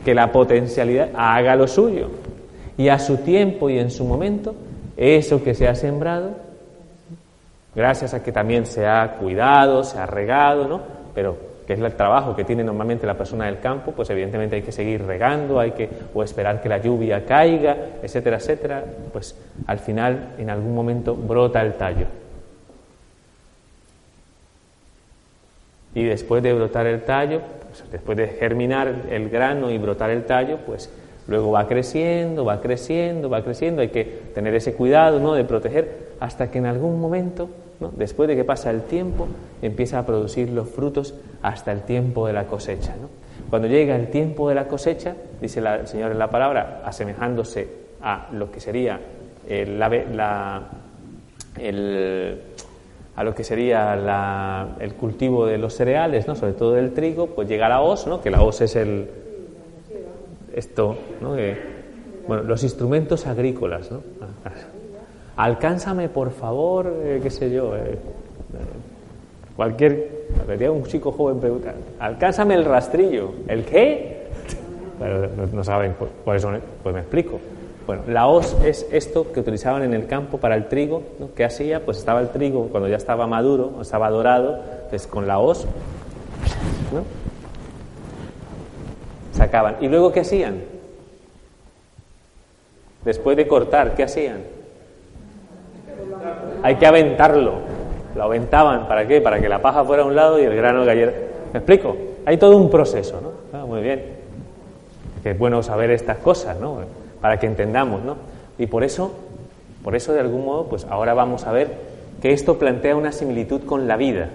[0.03, 2.09] que la potencialidad haga lo suyo.
[2.75, 4.55] Y a su tiempo y en su momento,
[4.97, 6.31] eso que se ha sembrado,
[7.75, 10.81] gracias a que también se ha cuidado, se ha regado, ¿no?
[11.13, 14.61] Pero que es el trabajo que tiene normalmente la persona del campo, pues evidentemente hay
[14.61, 19.35] que seguir regando, hay que o esperar que la lluvia caiga, etcétera, etcétera, pues
[19.67, 22.07] al final en algún momento brota el tallo.
[25.95, 30.25] Y después de brotar el tallo, pues, después de germinar el grano y brotar el
[30.25, 30.91] tallo, pues
[31.27, 33.81] luego va creciendo, va creciendo, va creciendo.
[33.81, 35.33] Hay que tener ese cuidado ¿no?
[35.33, 37.49] de proteger hasta que en algún momento,
[37.95, 39.27] después de que pasa el tiempo,
[39.61, 42.95] empieza a producir los frutos hasta el tiempo de la cosecha.
[43.49, 47.67] Cuando llega el tiempo de la cosecha, dice el Señor en la palabra, asemejándose
[48.01, 48.99] a lo que sería
[49.47, 50.69] el, la,
[53.15, 56.35] a lo que sería el cultivo de los cereales, ¿no?
[56.35, 58.21] sobre todo del trigo, pues llega la hoz, ¿no?
[58.21, 59.09] que la hoz es el
[60.53, 61.35] esto, ¿no?
[62.27, 64.01] bueno, los instrumentos agrícolas, ¿no?
[65.35, 67.97] Alcánzame, por favor, eh, qué sé yo, eh,
[69.55, 73.31] cualquier Venía un chico joven preguntar, alcánzame el rastrillo.
[73.47, 74.27] ¿El qué?
[74.99, 77.39] Pero no, saben por eso, pues me explico.
[77.85, 81.03] Bueno, la hoz es esto que utilizaban en el campo para el trigo.
[81.19, 81.29] ¿no?
[81.33, 81.83] ¿Qué hacía?
[81.83, 85.65] Pues estaba el trigo cuando ya estaba maduro, estaba dorado, pues con la hoz
[86.93, 87.03] ¿no?
[89.31, 89.77] sacaban.
[89.81, 90.61] ¿Y luego qué hacían?
[93.03, 94.43] Después de cortar, ¿qué hacían?
[96.63, 97.55] Hay que aventarlo.
[98.15, 99.19] Lo aventaban, ¿para qué?
[99.19, 101.11] Para que la paja fuera a un lado y el grano cayera.
[101.51, 101.95] ¿Me explico?
[102.25, 103.31] Hay todo un proceso, ¿no?
[103.57, 104.01] Ah, muy bien.
[105.21, 106.79] Que es bueno saber estas cosas, ¿no?
[107.19, 108.15] Para que entendamos, ¿no?
[108.57, 109.11] Y por eso,
[109.83, 111.69] por eso de algún modo, pues ahora vamos a ver
[112.21, 114.29] que esto plantea una similitud con la vida.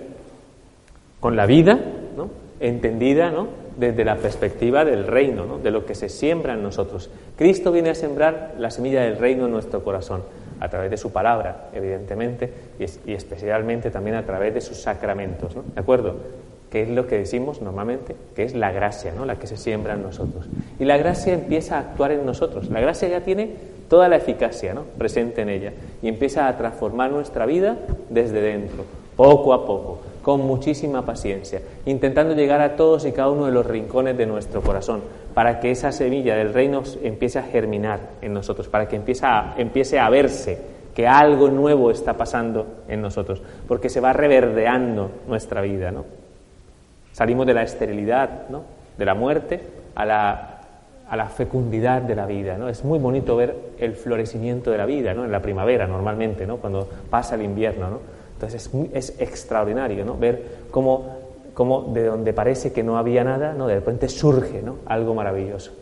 [1.20, 1.78] Con la vida,
[2.16, 2.28] ¿no?
[2.60, 3.46] Entendida, ¿no?
[3.78, 5.58] Desde la perspectiva del reino, ¿no?
[5.58, 7.10] De lo que se siembra en nosotros.
[7.36, 10.22] Cristo viene a sembrar la semilla del reino en nuestro corazón
[10.60, 15.62] a través de su palabra, evidentemente, y, especialmente también a través de sus sacramentos, ¿no?
[15.74, 16.16] ¿De acuerdo?
[16.70, 19.24] Que es lo que decimos normalmente, que es la gracia, ¿no?
[19.24, 20.46] La que se siembra en nosotros.
[20.78, 22.68] Y la gracia empieza a actuar en nosotros.
[22.70, 23.52] La gracia ya tiene
[23.88, 24.84] toda la eficacia, ¿no?
[24.98, 27.76] Presente en ella y empieza a transformar nuestra vida
[28.10, 28.84] desde dentro,
[29.16, 33.64] poco a poco, con muchísima paciencia, intentando llegar a todos y cada uno de los
[33.64, 35.00] rincones de nuestro corazón,
[35.32, 39.54] para que esa semilla del reino empiece a germinar en nosotros, para que empiece a,
[39.56, 40.58] empiece a verse
[40.94, 46.04] que algo nuevo está pasando en nosotros, porque se va reverdeando nuestra vida, ¿no?
[47.12, 48.64] Salimos de la esterilidad, ¿no?
[48.98, 49.62] De la muerte
[49.94, 50.60] a la,
[51.08, 52.68] a la fecundidad de la vida, ¿no?
[52.68, 55.24] Es muy bonito ver el florecimiento de la vida, ¿no?
[55.24, 56.58] En la primavera normalmente, ¿no?
[56.58, 58.17] Cuando pasa el invierno, ¿no?
[58.40, 60.16] Entonces es, extraordinario ¿no?
[60.16, 61.16] ver cómo,
[61.54, 63.66] cómo, de donde parece que no había nada, ¿no?
[63.66, 64.76] de repente surge ¿no?
[64.86, 65.72] algo maravilloso.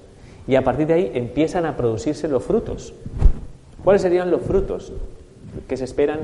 [0.49, 2.95] Y a partir de ahí empiezan a producirse los frutos.
[3.85, 4.90] ¿Cuáles serían los frutos
[5.69, 6.21] que se esperan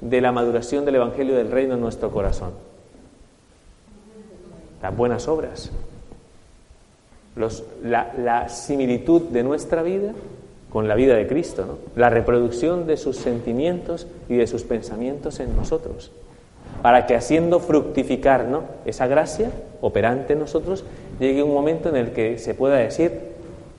[0.00, 2.52] de la maduración del Evangelio del Reino en nuestro corazón?
[4.80, 5.72] Las buenas obras,
[7.82, 10.12] la similitud de nuestra vida
[10.72, 15.54] con la vida de Cristo, la reproducción de sus sentimientos y de sus pensamientos en
[15.54, 16.10] nosotros,
[16.80, 18.46] para que haciendo fructificar
[18.86, 19.50] esa gracia
[19.82, 20.84] operante en nosotros,
[21.20, 23.12] llegue un momento en el que se pueda decir,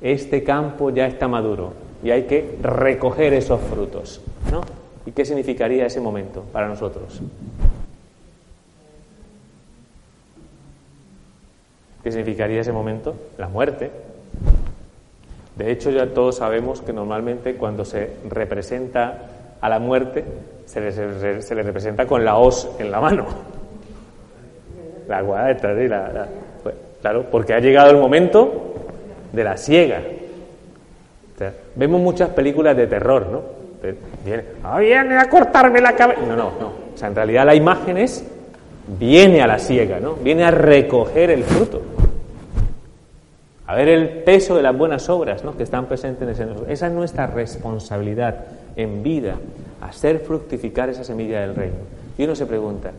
[0.01, 4.21] este campo ya está maduro y hay que recoger esos frutos.
[5.05, 7.21] ¿Y qué significaría ese momento para nosotros?
[12.03, 13.15] ¿Qué significaría ese momento?
[13.37, 13.89] La muerte,
[15.55, 19.17] de hecho, ya todos sabemos que normalmente cuando se representa
[19.61, 20.23] a la muerte,
[20.65, 23.27] se le, representa con la hoz en la mano.
[25.07, 25.87] La guadeta, ¿sí?
[26.63, 28.73] Pues, claro, porque ha llegado el momento
[29.31, 30.01] de la ciega.
[31.75, 33.41] vemos muchas películas de terror, ¿no?
[34.63, 36.21] Ah, viene a cortarme la cabeza.
[36.21, 36.67] No, no, no.
[36.93, 38.25] O sea, en realidad la imagen es,
[38.87, 40.13] viene a la ciega, ¿no?
[40.13, 41.92] Viene a recoger el fruto
[43.65, 45.55] a ver el peso de las buenas obras ¿no?
[45.55, 46.69] que están presentes en nosotros.
[46.71, 48.45] Esa es nuestra responsabilidad
[48.75, 49.35] en vida,
[49.81, 51.77] hacer fructificar esa semilla del reino.
[52.17, 52.91] Y uno se pregunta,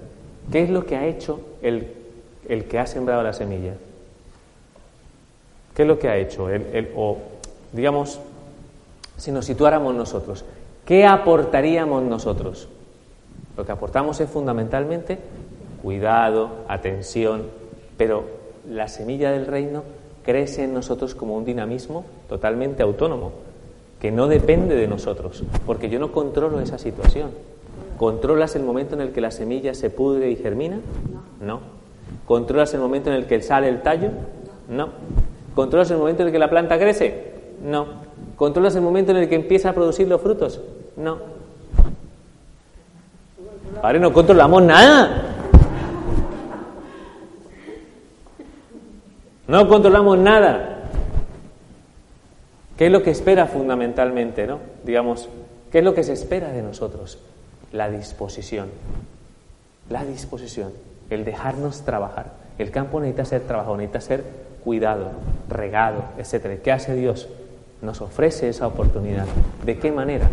[0.51, 1.89] ¿qué es lo que ha hecho el,
[2.49, 3.75] el que ha sembrado la semilla?
[5.75, 6.49] ¿Qué es lo que ha hecho?
[6.49, 7.19] El, o,
[7.73, 8.21] digamos,
[9.17, 10.45] si nos situáramos nosotros,
[10.87, 12.69] ¿qué aportaríamos nosotros?
[13.57, 15.19] Lo que aportamos es fundamentalmente
[15.83, 17.43] cuidado, atención,
[17.99, 18.25] pero
[18.69, 19.83] la semilla del reino
[20.25, 23.33] crece en nosotros como un dinamismo totalmente autónomo,
[24.01, 27.31] que no depende de nosotros, porque yo no controlo esa situación.
[27.99, 30.81] ¿Controlas el momento en el que la semilla se pudre y germina?
[31.41, 31.61] No.
[32.27, 34.11] ¿Controlas el momento en el que sale el tallo?
[34.69, 34.89] No.
[35.55, 37.33] ¿Controlas el momento en el que la planta crece?
[37.63, 37.87] No.
[38.37, 40.61] ¿Controlas el momento en el que empieza a producir los frutos?
[40.97, 41.19] No.
[43.81, 45.34] Padre, no controlamos nada.
[49.47, 50.85] No controlamos nada.
[52.79, 54.59] ¿Qué es lo que espera fundamentalmente, no?
[54.85, 55.29] Digamos,
[55.71, 57.19] ¿qué es lo que se espera de nosotros?
[57.73, 58.69] La disposición.
[59.91, 60.73] La disposición,
[61.11, 62.33] el dejarnos trabajar.
[62.59, 64.25] El campo necesita ser trabajado, necesita ser
[64.65, 65.11] cuidado,
[65.49, 66.57] regado, etcétera.
[66.57, 67.29] ¿Qué hace Dios?
[67.83, 69.27] Nos ofrece esa oportunidad.
[69.65, 70.31] ¿De qué manera?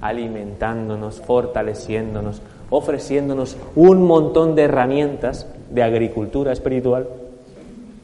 [0.00, 7.06] Alimentándonos, fortaleciéndonos, ofreciéndonos un montón de herramientas de agricultura espiritual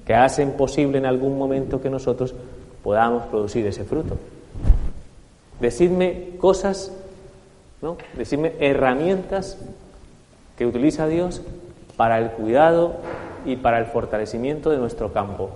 [0.06, 2.34] que hacen posible en algún momento que nosotros
[2.82, 4.18] podamos producir ese fruto.
[5.60, 6.92] Decidme cosas,
[7.80, 7.96] ¿no?
[8.14, 9.58] Decidme herramientas
[10.58, 11.42] que utiliza Dios
[11.96, 12.96] para el cuidado
[13.46, 15.50] y para el fortalecimiento de nuestro campo.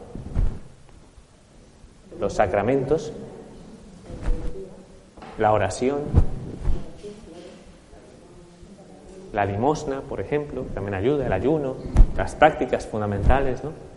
[2.18, 3.12] Los sacramentos,
[5.38, 6.00] la oración,
[9.32, 11.76] la limosna, por ejemplo, también ayuda, el ayuno,
[12.16, 13.87] las prácticas fundamentales, ¿no?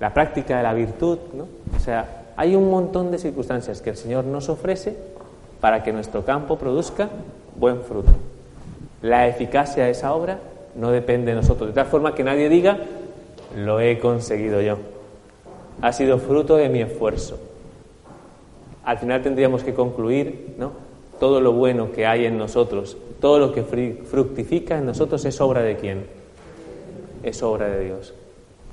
[0.00, 1.46] La práctica de la virtud, ¿no?
[1.76, 4.96] O sea, hay un montón de circunstancias que el Señor nos ofrece
[5.60, 7.08] para que nuestro campo produzca
[7.56, 8.10] buen fruto.
[9.02, 10.38] La eficacia de esa obra
[10.74, 12.78] no depende de nosotros, de tal forma que nadie diga,
[13.56, 14.76] lo he conseguido yo.
[15.80, 17.38] Ha sido fruto de mi esfuerzo.
[18.84, 20.72] Al final tendríamos que concluir, ¿no?
[21.18, 25.62] Todo lo bueno que hay en nosotros, todo lo que fructifica en nosotros es obra
[25.62, 26.06] de quién?
[27.22, 28.12] Es obra de Dios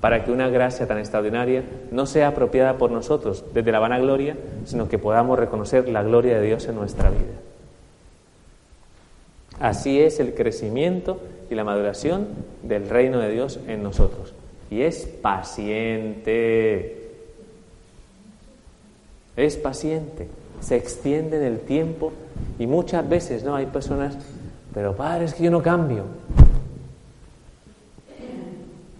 [0.03, 4.35] para que una gracia tan extraordinaria no sea apropiada por nosotros desde la vanagloria,
[4.65, 7.39] sino que podamos reconocer la gloria de Dios en nuestra vida.
[9.61, 12.27] Así es el crecimiento y la maduración
[12.63, 14.33] del reino de Dios en nosotros.
[14.69, 16.97] Y es paciente.
[19.37, 20.27] Es paciente.
[20.59, 22.11] Se extiende en el tiempo
[22.59, 24.17] y muchas veces no hay personas,
[24.73, 26.03] pero padre, es que yo no cambio.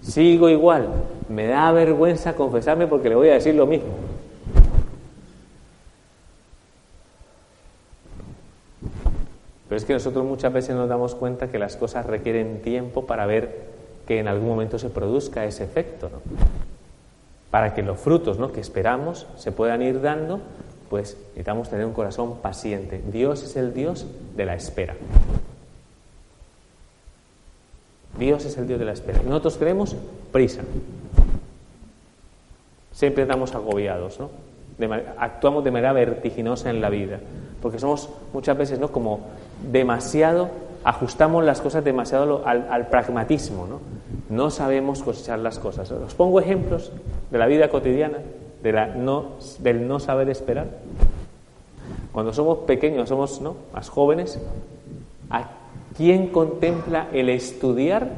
[0.04, 0.90] Sigo igual.
[1.30, 3.90] Me da vergüenza confesarme porque le voy a decir lo mismo.
[9.74, 13.26] Pero es que nosotros muchas veces nos damos cuenta que las cosas requieren tiempo para
[13.26, 13.72] ver
[14.06, 16.10] que en algún momento se produzca ese efecto.
[16.12, 16.20] ¿no?
[17.50, 18.52] Para que los frutos ¿no?
[18.52, 20.42] que esperamos se puedan ir dando,
[20.90, 23.02] pues necesitamos tener un corazón paciente.
[23.12, 24.96] Dios es el Dios de la espera.
[28.24, 29.22] Dios es el Dios de la espera.
[29.26, 29.98] nosotros queremos
[30.32, 30.62] prisa.
[32.94, 34.30] Siempre estamos agobiados, ¿no?
[35.18, 37.20] actuamos de manera vertiginosa en la vida,
[37.62, 38.92] porque somos muchas veces, ¿no?
[38.92, 39.20] Como
[39.72, 40.50] demasiado,
[40.84, 43.80] ajustamos las cosas demasiado al, pragmatismo, ¿no?
[44.30, 45.92] No sabemos cosechar las cosas.
[45.92, 46.92] Os pongo ejemplos
[47.30, 48.20] de la vida cotidiana,
[48.64, 50.68] del no saber esperar.
[52.14, 53.56] Cuando somos pequeños, somos ¿no?
[53.74, 54.40] más jóvenes,
[55.96, 58.10] ¿Quién contempla el estudiar?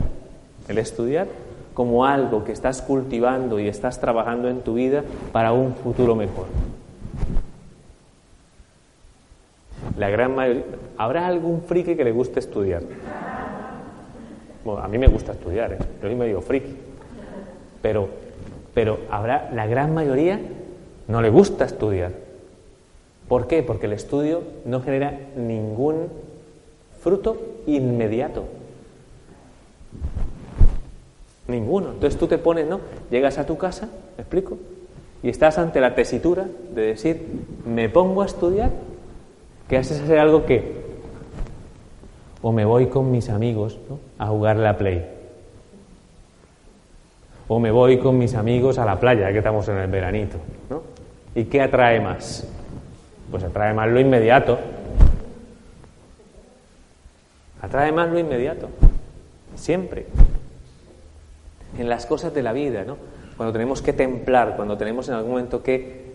[0.67, 1.27] El estudiar
[1.73, 6.45] como algo que estás cultivando y estás trabajando en tu vida para un futuro mejor.
[9.97, 10.63] La gran mayoría.
[10.97, 12.81] ¿Habrá algún friki que le guste estudiar?
[14.63, 15.77] Bueno, a mí me gusta estudiar, ¿eh?
[16.01, 16.75] yo me digo friki.
[17.81, 18.07] Pero,
[18.73, 20.39] pero habrá la gran mayoría
[21.07, 22.13] no le gusta estudiar.
[23.27, 23.63] ¿Por qué?
[23.63, 26.07] Porque el estudio no genera ningún
[27.05, 27.37] fruto
[27.67, 28.45] inmediato.
[31.47, 31.91] Ninguno.
[31.91, 32.79] Entonces tú te pones, ¿no?
[33.11, 33.87] Llegas a tu casa,
[34.17, 34.57] ¿me explico?
[35.21, 38.71] Y estás ante la tesitura de decir, me pongo a estudiar,
[39.69, 40.81] que haces hacer algo que,
[42.41, 43.77] o me voy con mis amigos
[44.17, 45.05] a jugar la play,
[47.47, 50.37] o me voy con mis amigos a la playa, que estamos en el veranito,
[50.71, 50.81] ¿no?
[51.35, 52.47] ¿Y qué atrae más?
[53.29, 54.57] Pues atrae más lo inmediato,
[57.65, 58.69] Atrae más lo inmediato,
[59.55, 60.05] siempre.
[61.79, 62.95] En las cosas de la vida, ¿no?
[63.37, 66.05] Cuando tenemos que templar, cuando tenemos en algún momento que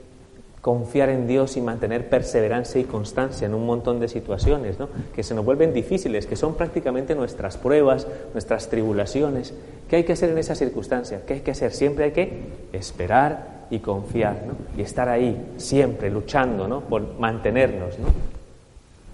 [0.60, 4.88] confiar en Dios y mantener perseverancia y constancia en un montón de situaciones, ¿no?
[5.14, 9.52] que se nos vuelven difíciles, que son prácticamente nuestras pruebas, nuestras tribulaciones.
[9.88, 11.22] ¿Qué hay que hacer en esas circunstancias?
[11.26, 11.72] ¿Qué hay que hacer?
[11.72, 14.54] Siempre hay que esperar y confiar, ¿no?
[14.78, 16.80] y estar ahí, siempre luchando ¿no?
[16.82, 17.98] por mantenernos.
[17.98, 18.39] ¿no?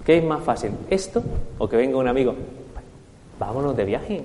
[0.06, 0.70] ¿Qué es más fácil?
[0.88, 1.20] ¿Esto
[1.58, 2.32] o que venga un amigo?
[3.40, 4.24] Vámonos de viaje.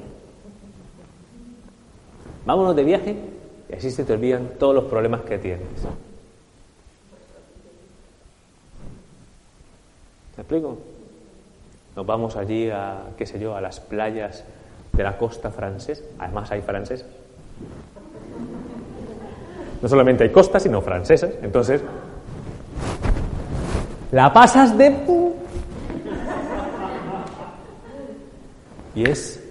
[2.45, 3.15] Vámonos de viaje
[3.67, 5.65] y así se te olvidan todos los problemas que tienes.
[10.37, 10.77] ¿Me explico?
[11.95, 14.43] Nos vamos allí a, qué sé yo, a las playas
[14.93, 16.03] de la costa francesa.
[16.19, 17.07] Además hay franceses.
[19.81, 21.31] No solamente hay costas, sino francesas.
[21.41, 21.81] Entonces,
[24.11, 24.91] la pasas de
[28.95, 29.43] Y es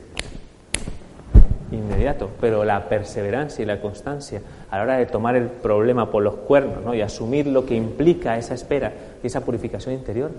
[1.72, 6.22] inmediato, pero la perseverancia y la constancia a la hora de tomar el problema por
[6.22, 6.94] los cuernos ¿no?
[6.94, 10.31] y asumir lo que implica esa espera y esa purificación interior,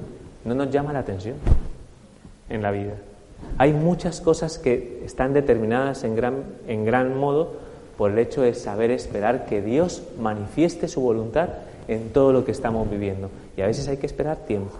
[0.43, 1.35] no nos llama la atención
[2.49, 2.93] en la vida.
[3.57, 7.53] Hay muchas cosas que están determinadas en gran, en gran modo
[7.97, 11.49] por el hecho de saber esperar que Dios manifieste su voluntad
[11.87, 13.29] en todo lo que estamos viviendo.
[13.57, 14.71] Y a veces hay que esperar tiempo.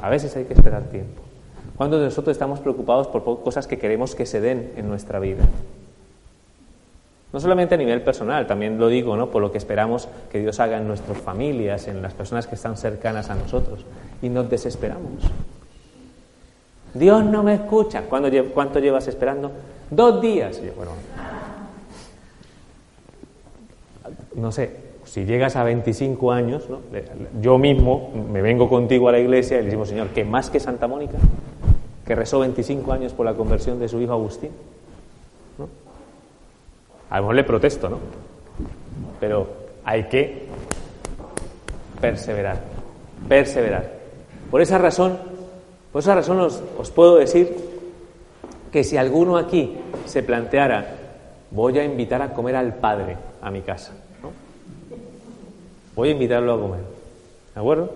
[0.00, 1.27] A veces hay que esperar tiempo.
[1.78, 5.44] Cuando nosotros estamos preocupados por cosas que queremos que se den en nuestra vida?
[7.32, 9.30] No solamente a nivel personal, también lo digo, ¿no?
[9.30, 12.76] Por lo que esperamos que Dios haga en nuestras familias, en las personas que están
[12.76, 13.86] cercanas a nosotros.
[14.20, 15.22] Y nos desesperamos.
[16.94, 18.02] Dios no me escucha.
[18.08, 19.52] ¿Cuánto llevas esperando?
[19.88, 20.60] Dos días.
[20.74, 20.90] bueno,
[24.34, 26.64] no sé, si llegas a 25 años,
[27.40, 30.58] yo mismo me vengo contigo a la iglesia y le decimos, Señor, ¿qué más que
[30.58, 31.18] Santa Mónica?
[32.08, 34.50] Que rezó 25 años por la conversión de su hijo Agustín.
[35.58, 35.68] ¿no?
[37.10, 37.98] A lo mejor le protesto, ¿no?
[39.20, 39.46] Pero
[39.84, 40.46] hay que
[42.00, 42.60] perseverar,
[43.28, 43.92] perseverar.
[44.50, 45.18] Por esa razón,
[45.92, 47.54] por esa razón os, os puedo decir
[48.72, 50.86] que si alguno aquí se planteara,
[51.50, 53.92] voy a invitar a comer al Padre a mi casa,
[55.94, 56.80] voy a invitarlo a comer,
[57.54, 57.92] ¿de acuerdo?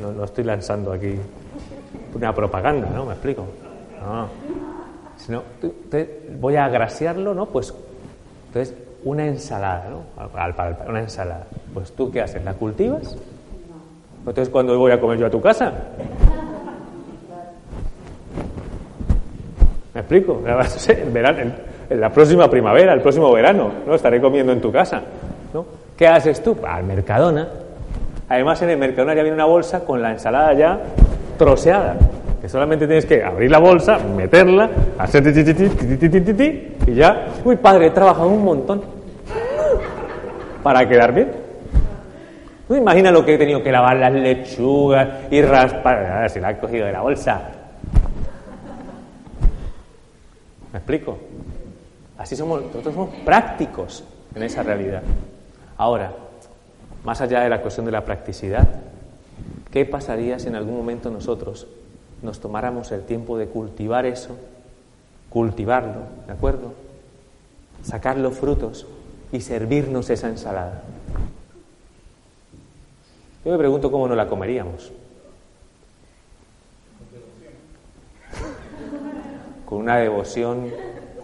[0.00, 1.14] No, no estoy lanzando aquí
[2.14, 3.06] una propaganda, ¿no?
[3.06, 3.44] ¿Me explico?
[4.00, 4.28] No.
[5.16, 5.42] Sino,
[6.40, 7.46] voy a agraciarlo, ¿no?
[7.46, 7.74] Pues,
[8.48, 10.02] entonces, una ensalada, ¿no?
[10.88, 11.46] Una ensalada.
[11.72, 12.44] Pues, ¿tú qué haces?
[12.44, 13.16] ¿La cultivas?
[14.18, 15.72] Entonces, ¿cuándo voy a comer yo a tu casa?
[19.94, 20.42] ¿Me explico?
[20.86, 21.54] En, verano, en,
[21.90, 23.94] en, la próxima primavera, el próximo verano, ¿no?
[23.94, 25.02] Estaré comiendo en tu casa,
[25.52, 25.66] ¿no?
[25.96, 26.56] ¿Qué haces tú?
[26.66, 27.48] Al Mercadona.
[28.28, 30.80] Además, en el Mercadona ya viene una bolsa con la ensalada ya
[31.42, 31.96] troceada.
[32.40, 35.22] Que solamente tienes que abrir la bolsa, meterla, hacer
[36.86, 37.26] y ya.
[37.44, 38.82] Uy, padre, he trabajado un montón
[40.62, 41.32] para quedar bien.
[42.66, 46.28] ¿Tú imaginas lo que he tenido que lavar las lechugas y raspar?
[46.30, 47.40] Si la he cogido de la bolsa.
[50.72, 51.18] ¿Me explico?
[52.18, 55.02] Así somos, nosotros somos prácticos en esa realidad.
[55.76, 56.12] Ahora,
[57.04, 58.66] más allá de la cuestión de la practicidad,
[59.72, 61.66] ¿qué pasaría si en algún momento nosotros
[62.20, 64.36] nos tomáramos el tiempo de cultivar eso,
[65.30, 66.74] cultivarlo, ¿de acuerdo?
[67.82, 68.86] Sacar los frutos
[69.32, 70.82] y servirnos esa ensalada.
[73.44, 74.92] Yo me pregunto cómo no la comeríamos.
[79.64, 80.70] Con una devoción,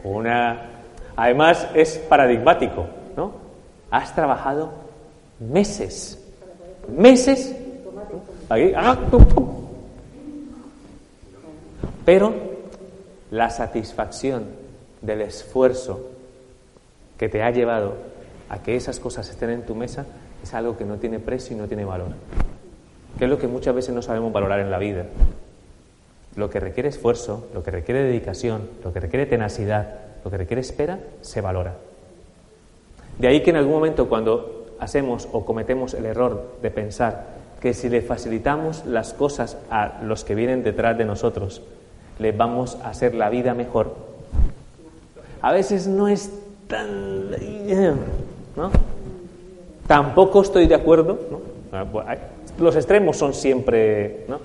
[0.02, 0.70] con una...
[1.14, 3.32] Además es paradigmático, ¿no?
[3.90, 4.70] Has trabajado
[5.38, 6.18] meses,
[6.88, 7.54] meses,
[8.50, 8.98] ah,
[12.04, 12.32] pero
[13.30, 14.46] la satisfacción
[15.02, 16.10] del esfuerzo
[17.18, 17.94] que te ha llevado
[18.48, 20.06] a que esas cosas estén en tu mesa
[20.42, 22.08] es algo que no tiene precio y no tiene valor.
[23.18, 25.04] Que es lo que muchas veces no sabemos valorar en la vida.
[26.36, 30.60] Lo que requiere esfuerzo, lo que requiere dedicación, lo que requiere tenacidad, lo que requiere
[30.60, 31.74] espera, se valora.
[33.18, 37.74] De ahí que en algún momento cuando hacemos o cometemos el error de pensar que
[37.74, 41.62] si le facilitamos las cosas a los que vienen detrás de nosotros,
[42.18, 43.94] les vamos a hacer la vida mejor.
[45.42, 46.32] A veces no es
[46.66, 47.30] tan...
[48.56, 48.70] ¿no?
[49.86, 51.40] Tampoco estoy de acuerdo, ¿no?
[51.72, 52.16] Ah,
[52.58, 54.38] los extremos son siempre, ¿no?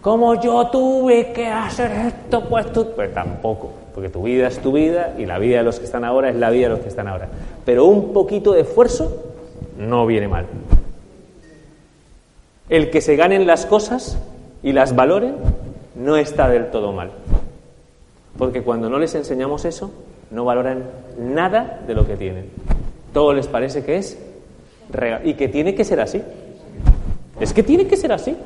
[0.00, 2.88] Como yo tuve que hacer esto, pues tú...
[2.94, 6.04] Pues tampoco, porque tu vida es tu vida y la vida de los que están
[6.04, 7.28] ahora es la vida de los que están ahora.
[7.64, 9.24] Pero un poquito de esfuerzo
[9.78, 10.44] no viene mal.
[12.68, 14.18] El que se ganen las cosas
[14.62, 15.36] y las valoren
[15.94, 17.10] no está del todo mal.
[18.38, 19.92] Porque cuando no les enseñamos eso,
[20.30, 20.84] no valoran
[21.18, 22.50] nada de lo que tienen.
[23.12, 24.18] Todo les parece que es
[24.90, 26.22] real y que tiene que ser así.
[27.38, 28.36] Es que tiene que ser así.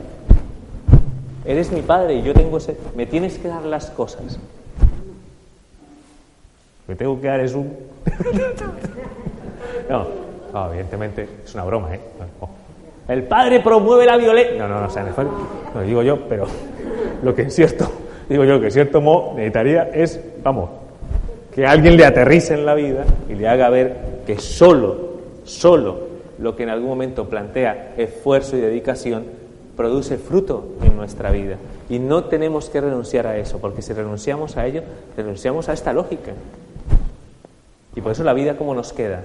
[1.44, 2.76] Eres mi padre y yo tengo ese...
[2.94, 4.38] Me tienes que dar las cosas.
[6.86, 7.72] Me tengo que dar es un...
[9.88, 10.06] no,
[10.52, 12.00] no, evidentemente es una broma, ¿eh?
[13.08, 14.58] El padre promueve la violencia.
[14.58, 15.02] No, no, no, o sea,
[15.74, 16.46] no digo yo, pero
[17.22, 17.90] lo que es cierto,
[18.28, 20.68] digo yo, que en cierto modo necesitaría es, vamos,
[21.54, 26.54] que alguien le aterrice en la vida y le haga ver que solo, solo lo
[26.54, 29.24] que en algún momento plantea esfuerzo y dedicación
[29.74, 31.56] produce fruto en nuestra vida.
[31.88, 34.82] Y no tenemos que renunciar a eso, porque si renunciamos a ello,
[35.16, 36.32] renunciamos a esta lógica.
[37.96, 39.22] Y por eso la vida como nos queda.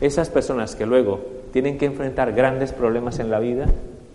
[0.00, 3.64] Esas personas que luego tienen que enfrentar grandes problemas en la vida,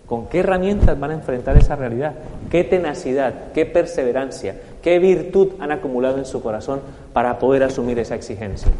[0.06, 2.14] ¿Con qué herramientas van a enfrentar esa realidad?
[2.52, 8.14] ¿Qué tenacidad, qué perseverancia, qué virtud han acumulado en su corazón para poder asumir esa
[8.14, 8.70] exigencia?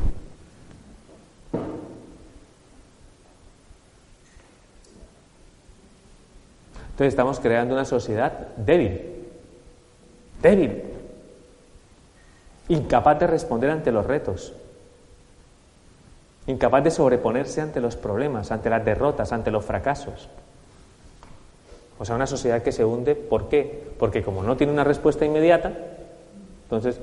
[6.91, 9.01] Entonces estamos creando una sociedad débil,
[10.41, 10.83] débil,
[12.69, 14.53] incapaz de responder ante los retos,
[16.47, 20.29] incapaz de sobreponerse ante los problemas, ante las derrotas, ante los fracasos.
[21.99, 23.93] O sea, una sociedad que se hunde, ¿por qué?
[23.99, 25.73] Porque como no tiene una respuesta inmediata,
[26.65, 26.99] entonces...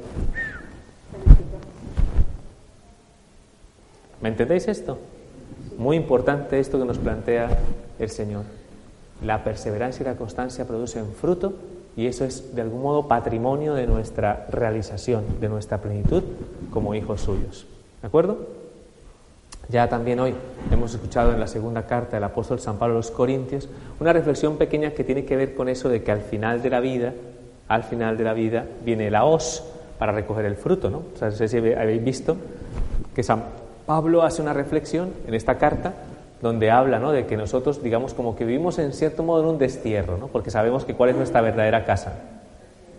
[4.22, 4.98] ¿Me entendéis esto?
[5.78, 7.58] Muy importante esto que nos plantea
[8.00, 8.44] el Señor.
[9.24, 11.54] La perseverancia y la constancia producen fruto
[11.96, 16.24] y eso es de algún modo patrimonio de nuestra realización, de nuestra plenitud
[16.72, 17.66] como hijos suyos.
[18.02, 18.59] ¿De acuerdo?
[19.70, 20.34] Ya también hoy
[20.72, 24.57] hemos escuchado en la segunda carta del apóstol San Pablo a los Corintios una reflexión
[24.57, 27.13] pequeña que tiene que ver con eso de que al final de la vida
[27.67, 29.63] al final de la vida viene la hoz
[29.99, 31.03] para recoger el fruto, ¿no?
[31.13, 32.36] O sea, no sé si habéis visto
[33.13, 33.43] que San
[33.86, 35.93] Pablo hace una reflexión en esta carta
[36.41, 37.11] donde habla ¿no?
[37.11, 40.28] de que nosotros, digamos, como que vivimos en cierto modo en un destierro, ¿no?
[40.28, 42.13] porque sabemos que cuál es nuestra verdadera casa.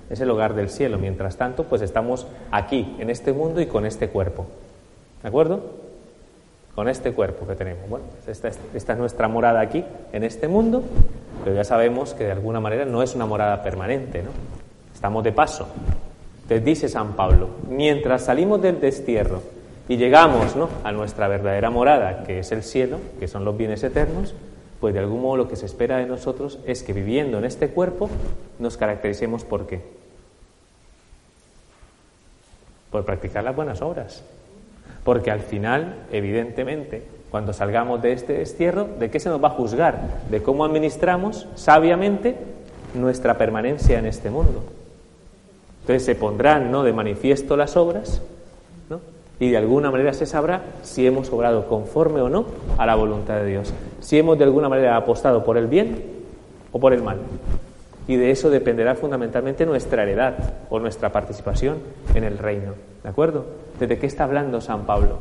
[0.08, 0.98] Es el hogar del cielo.
[0.98, 4.46] Mientras tanto, pues estamos aquí, en este mundo y con este cuerpo.
[5.22, 5.79] ¿De acuerdo?
[6.80, 7.90] Con este cuerpo que tenemos.
[7.90, 10.82] Bueno, esta, esta es nuestra morada aquí, en este mundo,
[11.44, 14.30] pero ya sabemos que de alguna manera no es una morada permanente, ¿no?
[14.94, 15.68] Estamos de paso.
[16.40, 19.42] Entonces dice San Pablo, mientras salimos del destierro
[19.90, 20.70] y llegamos ¿no?
[20.82, 24.34] a nuestra verdadera morada, que es el cielo, que son los bienes eternos,
[24.80, 27.68] pues de algún modo lo que se espera de nosotros es que viviendo en este
[27.68, 28.08] cuerpo
[28.58, 29.82] nos caractericemos por qué?
[32.90, 34.24] Por practicar las buenas obras.
[35.10, 37.02] Porque al final, evidentemente,
[37.32, 39.98] cuando salgamos de este destierro, ¿de qué se nos va a juzgar?
[40.30, 42.36] De cómo administramos sabiamente
[42.94, 44.62] nuestra permanencia en este mundo.
[45.80, 46.84] Entonces se pondrán ¿no?
[46.84, 48.22] de manifiesto las obras
[49.40, 52.46] y de alguna manera se sabrá si hemos obrado conforme o no
[52.78, 56.04] a la voluntad de Dios, si hemos de alguna manera apostado por el bien
[56.70, 57.18] o por el mal.
[58.10, 60.34] Y de eso dependerá fundamentalmente nuestra heredad
[60.68, 61.78] o nuestra participación
[62.12, 62.74] en el reino.
[63.04, 63.46] ¿De acuerdo?
[63.78, 65.20] ¿Desde qué está hablando San Pablo?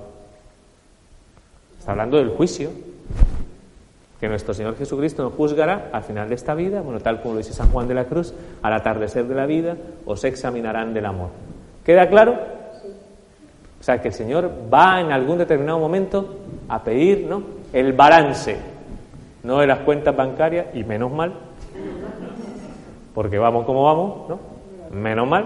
[1.77, 2.71] Está hablando del juicio,
[4.19, 7.37] que nuestro Señor Jesucristo nos juzgará al final de esta vida, bueno, tal como lo
[7.37, 8.33] dice San Juan de la Cruz,
[8.63, 9.77] al atardecer de la vida
[10.07, 11.29] os examinarán del amor.
[11.85, 12.39] ¿Queda claro?
[13.79, 16.37] O sea, que el Señor va en algún determinado momento
[16.67, 17.43] a pedir ¿no?
[17.71, 18.57] el balance,
[19.43, 21.48] no de las cuentas bancarias, y menos mal,
[23.19, 24.39] porque vamos como vamos, ¿no?
[24.97, 25.43] Menos mal,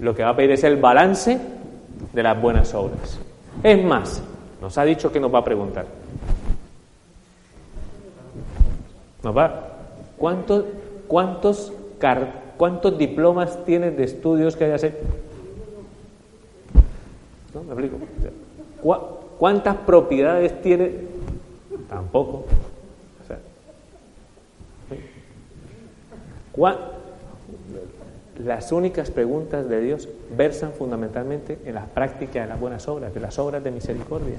[0.00, 1.40] lo que va a pedir es el balance
[2.12, 3.16] de las buenas obras.
[3.62, 4.20] Es más,
[4.60, 5.86] nos ha dicho que nos va a preguntar.
[9.22, 9.68] Nos va,
[10.18, 10.64] ¿cuántos,
[11.06, 11.72] cuántos,
[12.56, 14.98] cuántos diplomas tienes de estudios que hayas hecho?
[17.54, 17.62] ¿No?
[17.62, 17.98] ¿Me explico?
[19.38, 20.90] ¿Cuántas propiedades tiene?
[21.88, 22.46] Tampoco.
[28.38, 33.20] Las únicas preguntas de Dios versan fundamentalmente en la práctica de las buenas obras, de
[33.20, 34.36] las obras de misericordia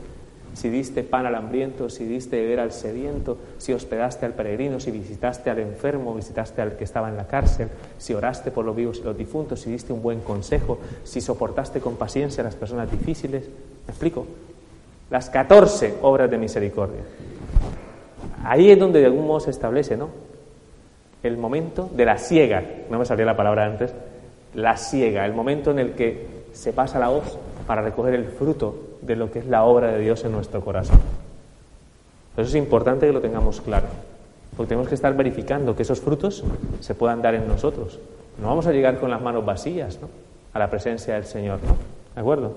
[0.54, 4.92] si diste pan al hambriento, si diste beber al sediento, si hospedaste al peregrino, si
[4.92, 9.00] visitaste al enfermo, visitaste al que estaba en la cárcel, si oraste por los vivos
[9.00, 12.92] y los difuntos, si diste un buen consejo, si soportaste con paciencia a las personas
[12.92, 13.44] difíciles.
[13.44, 14.26] ¿Me explico?
[15.10, 17.02] Las 14 obras de misericordia.
[18.44, 20.10] Ahí es donde de algún modo se establece, ¿no?
[21.24, 23.94] El momento de la ciega, no me salía la palabra antes,
[24.54, 28.98] la ciega, el momento en el que se pasa la hoz para recoger el fruto
[29.02, 31.00] de lo que es la obra de Dios en nuestro corazón.
[32.36, 33.88] Eso es importante que lo tengamos claro,
[34.56, 36.44] porque tenemos que estar verificando que esos frutos
[36.80, 38.00] se puedan dar en nosotros.
[38.42, 40.10] No vamos a llegar con las manos vacías ¿no?
[40.54, 41.60] a la presencia del Señor,
[42.16, 42.56] ¿de acuerdo?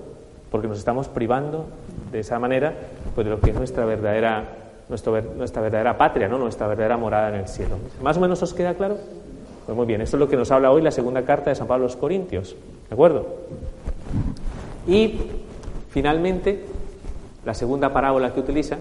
[0.51, 1.65] Porque nos estamos privando
[2.11, 2.73] de esa manera
[3.13, 4.45] pues, de lo que es nuestra verdadera,
[4.89, 6.37] nuestra, nuestra verdadera patria, ¿no?
[6.37, 7.77] nuestra verdadera morada en el cielo.
[8.01, 8.97] ¿Más o menos os queda claro?
[9.65, 11.67] Pues muy bien, esto es lo que nos habla hoy la segunda carta de San
[11.67, 12.55] Pablo a los Corintios,
[12.89, 13.25] ¿de acuerdo?
[14.87, 15.19] Y
[15.95, 16.59] Finalmente,
[17.45, 18.77] la segunda parábola que utiliza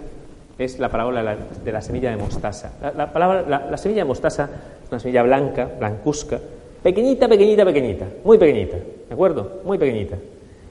[0.58, 2.72] es la parábola de la, semilla de mostaza.
[2.96, 4.50] La, palabra, la, semilla de mostaza
[4.82, 6.40] es una semilla blanca, blancuzca,
[6.82, 9.60] pequeñita, pequeñita, pequeñita, muy pequeñita, ¿de acuerdo?
[9.64, 10.16] Muy pequeñita.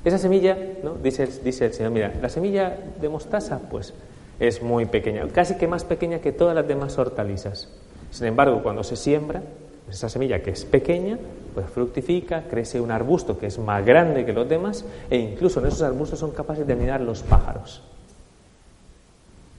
[0.03, 0.95] Esa semilla, ¿no?
[0.95, 3.93] dice, dice el Señor, mira, la semilla de mostaza, pues
[4.39, 7.69] es muy pequeña, casi que más pequeña que todas las demás hortalizas.
[8.11, 9.41] Sin embargo, cuando se siembra,
[9.89, 11.17] esa semilla que es pequeña,
[11.53, 15.67] pues fructifica, crece un arbusto que es más grande que los demás e incluso en
[15.67, 17.83] esos arbustos son capaces de mirar los pájaros.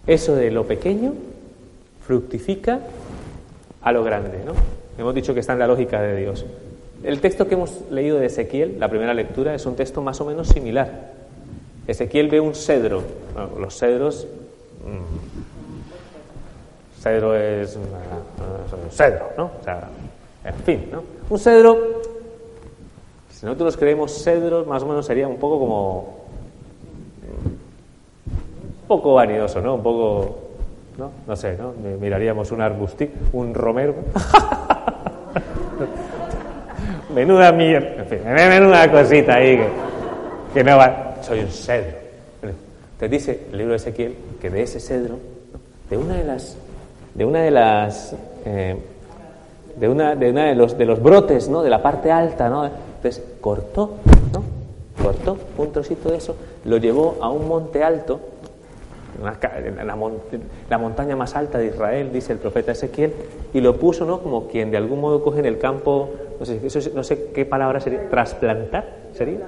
[0.06, 1.14] Eso de lo pequeño
[2.06, 2.80] fructifica
[3.80, 4.52] a lo grande, ¿no?
[4.98, 6.44] Hemos dicho que está en la lógica de Dios.
[7.02, 10.24] El texto que hemos leído de Ezequiel, la primera lectura, es un texto más o
[10.24, 11.12] menos similar.
[11.86, 13.02] Ezequiel ve un cedro.
[13.58, 14.26] los cedros.
[14.84, 15.04] Mm,
[17.00, 17.76] cedro es.
[17.76, 19.50] un cedro, ¿no?
[19.60, 19.88] O sea,
[20.44, 21.02] en fin, ¿no?
[21.30, 21.78] Un cedro,
[23.30, 26.24] si nosotros creemos cedros, más o menos sería un poco como.
[28.82, 29.76] un poco vanidoso, ¿no?
[29.76, 30.38] Un poco.
[31.26, 31.36] ¿no?
[31.36, 31.72] Sé, ¿no?
[31.98, 33.94] Miraríamos un arbustic, un romero.
[37.14, 39.68] menuda mierda, en fin, menuda cosita ahí que,
[40.54, 41.16] que no va.
[41.22, 42.03] Soy un cedro.
[43.08, 45.18] Dice el libro de Ezequiel que de ese cedro,
[45.90, 46.56] de una de las,
[47.14, 48.76] de una de las eh,
[49.78, 51.62] de una, de, una de, los, de los brotes, ¿no?
[51.62, 52.64] De la parte alta, ¿no?
[52.64, 53.96] Entonces cortó,
[54.32, 54.42] ¿no?
[55.02, 58.20] Cortó un trocito de eso, lo llevó a un monte alto
[59.18, 63.12] en la, montaña más alta de Israel, dice el profeta Ezequiel,
[63.52, 64.20] y lo puso ¿no?
[64.20, 66.60] como quien de algún modo coge en el campo, no sé,
[66.94, 69.38] no sé qué palabra sería, trasplantar, ¿sería?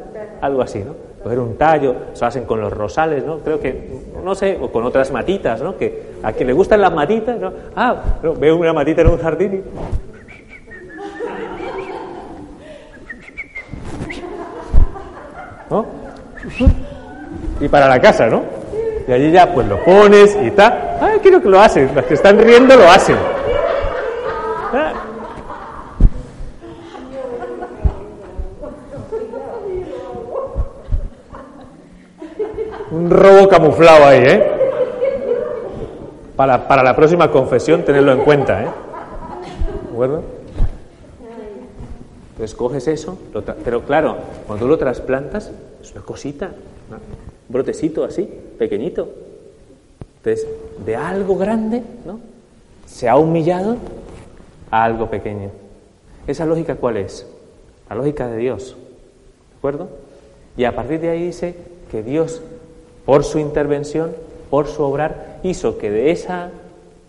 [0.41, 0.95] Algo así, ¿no?
[1.27, 3.39] Coger un tallo, se hacen con los rosales, ¿no?
[3.39, 3.91] Creo que,
[4.23, 5.77] no sé, o con otras matitas, ¿no?
[5.77, 7.53] Que a quien le gustan las matitas, ¿no?
[7.75, 7.97] Ah,
[8.39, 9.63] veo una matita en un jardín y...
[15.69, 15.85] ¿No?
[17.59, 18.45] Y para la casa, ¿no?
[19.09, 20.99] Y allí ya pues lo pones y tal.
[21.01, 21.91] Ah, quiero que lo hacen.
[21.93, 23.17] Los que están riendo lo hacen.
[33.11, 34.47] Robo camuflado ahí, ¿eh?
[36.37, 38.69] Para, para la próxima confesión, tenerlo en cuenta, ¿eh?
[39.85, 40.23] ¿De acuerdo?
[42.33, 43.17] Entonces coges eso,
[43.65, 45.51] pero claro, cuando tú lo trasplantas,
[45.81, 46.51] es una cosita,
[46.91, 46.99] un
[47.49, 48.29] brotecito así,
[48.59, 49.09] pequeñito.
[50.19, 50.47] Entonces,
[50.85, 52.21] de algo grande, ¿no?
[52.85, 53.77] Se ha humillado
[54.71, 55.51] a algo pequeño.
[56.27, 57.27] ¿Esa lógica cuál es?
[57.89, 58.77] La lógica de Dios.
[59.53, 59.89] ¿De acuerdo?
[60.59, 61.57] Y a partir de ahí dice
[61.91, 62.43] que Dios,
[63.07, 64.15] por su intervención,
[64.51, 66.51] por su obrar, hizo que de esa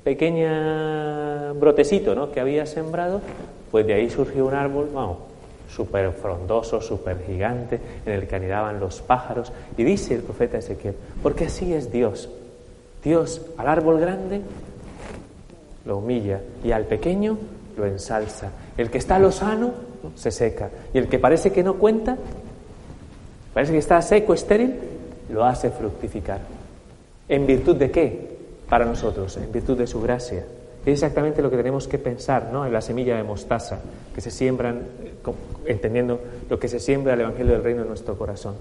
[0.03, 2.31] pequeña brotecito ¿no?
[2.31, 3.19] que había sembrado,
[3.71, 5.17] pues de ahí surgió un árbol, vamos,
[5.69, 9.51] súper frondoso, súper gigante, en el que anidaban los pájaros.
[9.75, 12.29] Y dice el profeta Ezequiel, porque así es Dios.
[13.03, 14.41] Dios al árbol grande
[15.85, 17.37] lo humilla y al pequeño
[17.75, 18.51] lo ensalza.
[18.77, 19.71] El que está lozano
[20.15, 22.17] se seca y el que parece que no cuenta,
[23.53, 24.75] parece que está seco, estéril,
[25.29, 26.41] lo hace fructificar.
[27.29, 28.37] ¿En virtud de qué?
[28.69, 30.45] Para nosotros, en virtud de su gracia.
[30.85, 32.65] Es exactamente lo que tenemos que pensar ¿no?
[32.65, 33.79] en la semilla de mostaza,
[34.15, 35.13] que se siembran, eh,
[35.65, 36.19] entendiendo
[36.49, 38.55] lo que se siembra el Evangelio del Reino en nuestro corazón.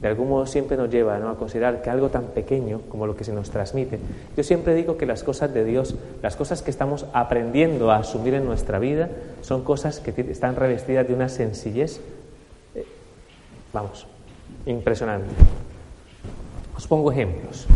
[0.00, 3.24] De algún modo siempre nos lleva a considerar que algo tan pequeño como lo que
[3.24, 3.98] se nos transmite.
[4.36, 8.34] Yo siempre digo que las cosas de Dios, las cosas que estamos aprendiendo a asumir
[8.34, 12.00] en nuestra vida, son cosas que están revestidas de una sencillez,
[12.76, 12.86] eh,
[13.72, 14.06] vamos,
[14.66, 15.34] impresionante.
[16.78, 17.66] Os pongo ejemplos.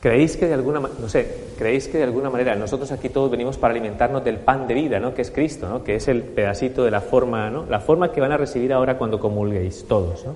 [0.00, 3.56] ¿Creéis que de alguna no sé, creéis que de alguna manera nosotros aquí todos venimos
[3.56, 5.14] para alimentarnos del pan de vida, ¿no?
[5.14, 5.84] Que es Cristo, ¿no?
[5.84, 7.64] Que es el pedacito de la forma, ¿no?
[7.66, 10.34] La forma que van a recibir ahora cuando comulguéis todos, ¿no?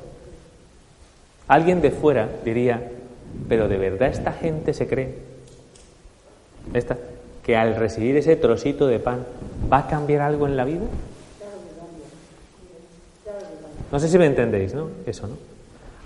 [1.49, 2.93] Alguien de fuera diría,
[3.49, 5.19] pero de verdad esta gente se cree
[6.73, 6.97] esta
[7.43, 9.27] que al recibir ese trocito de pan
[9.73, 10.85] va a cambiar algo en la vida?
[13.91, 14.89] No sé si me entendéis, ¿no?
[15.07, 15.56] Eso, ¿no?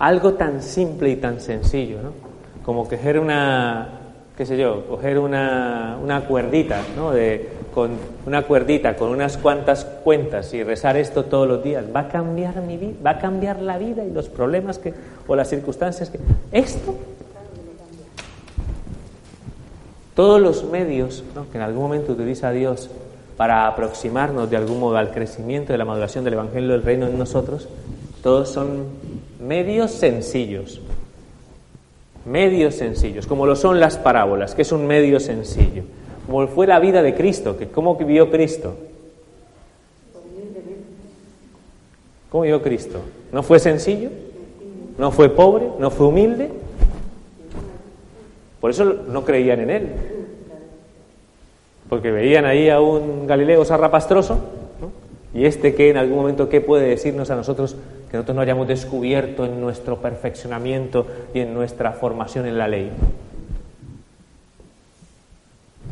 [0.00, 2.30] Algo tan simple y tan sencillo, ¿no?
[2.64, 3.88] como coger una,
[4.36, 7.10] qué sé yo, coger una, una cuerdita, ¿no?
[7.10, 7.90] De, con
[8.26, 12.60] una cuerdita, con unas cuantas cuentas y rezar esto todos los días, va a cambiar
[12.62, 14.92] mi vida, va a cambiar la vida y los problemas que,
[15.26, 16.18] o las circunstancias que...
[16.52, 16.94] Esto,
[20.14, 22.90] todos los medios que en algún momento utiliza Dios
[23.36, 27.18] para aproximarnos de algún modo al crecimiento de la maduración del Evangelio del Reino en
[27.18, 27.68] nosotros,
[28.22, 28.99] todos son
[29.40, 30.80] medios sencillos,
[32.24, 35.84] medios sencillos, como lo son las parábolas, que es un medio sencillo,
[36.26, 38.76] como fue la vida de Cristo, que cómo vivió Cristo.
[42.30, 43.00] ¿Cómo vivió Cristo?
[43.32, 44.10] ¿No fue sencillo?
[44.98, 45.68] ¿No fue pobre?
[45.78, 46.50] ¿No fue humilde?
[48.60, 49.88] Por eso no creían en él.
[51.88, 54.38] Porque veían ahí a un Galileo zarrapastroso,
[55.34, 57.76] y este que en algún momento, ¿qué puede decirnos a nosotros
[58.10, 62.90] que nosotros no hayamos descubierto en nuestro perfeccionamiento y en nuestra formación en la ley.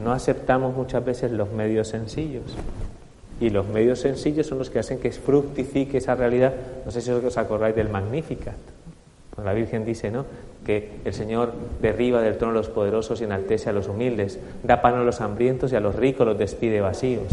[0.03, 2.57] No aceptamos muchas veces los medios sencillos.
[3.41, 6.55] Y los medios sencillos son los que hacen que fructifique esa realidad.
[6.85, 8.57] No sé si os acordáis del Magnificat.
[9.45, 10.27] La Virgen dice, ¿no?
[10.67, 14.83] Que el Señor derriba del trono a los poderosos y enaltece a los humildes, da
[14.83, 17.29] pan a los hambrientos y a los ricos los despide vacíos.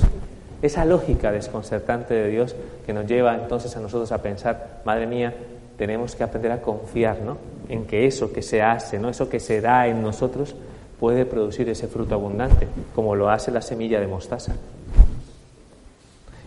[0.61, 5.33] Esa lógica desconcertante de Dios que nos lleva entonces a nosotros a pensar, madre mía,
[5.77, 7.37] tenemos que aprender a confiar ¿no?
[7.69, 9.09] en que eso que se hace, ¿no?
[9.09, 10.55] eso que se da en nosotros,
[10.99, 14.55] puede producir ese fruto abundante, como lo hace la semilla de mostaza.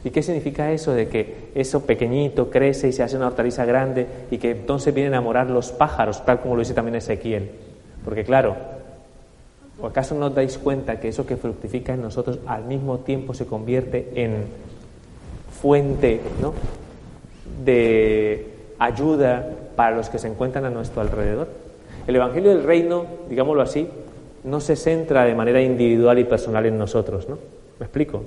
[0.05, 4.07] ¿Y qué significa eso de que eso pequeñito crece y se hace una hortaliza grande
[4.31, 7.51] y que entonces vienen a morar los pájaros, tal como lo dice también Ezequiel?
[8.05, 8.57] Porque claro,
[9.81, 13.33] ¿O acaso no os dais cuenta que eso que fructifica en nosotros al mismo tiempo
[13.33, 14.45] se convierte en
[15.61, 16.21] fuente
[17.65, 18.47] de
[18.79, 21.47] ayuda para los que se encuentran a nuestro alrededor?
[22.09, 23.89] El Evangelio del Reino, digámoslo así,
[24.43, 27.39] no se centra de manera individual y personal en nosotros, ¿no?
[27.79, 28.25] ¿Me explico?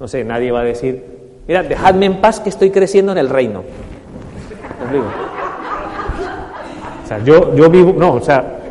[0.00, 1.04] No sé, nadie va a decir,
[1.46, 3.62] mira, dejadme en paz que estoy creciendo en el reino.
[7.04, 8.61] O sea, yo, yo vivo, no, o sea,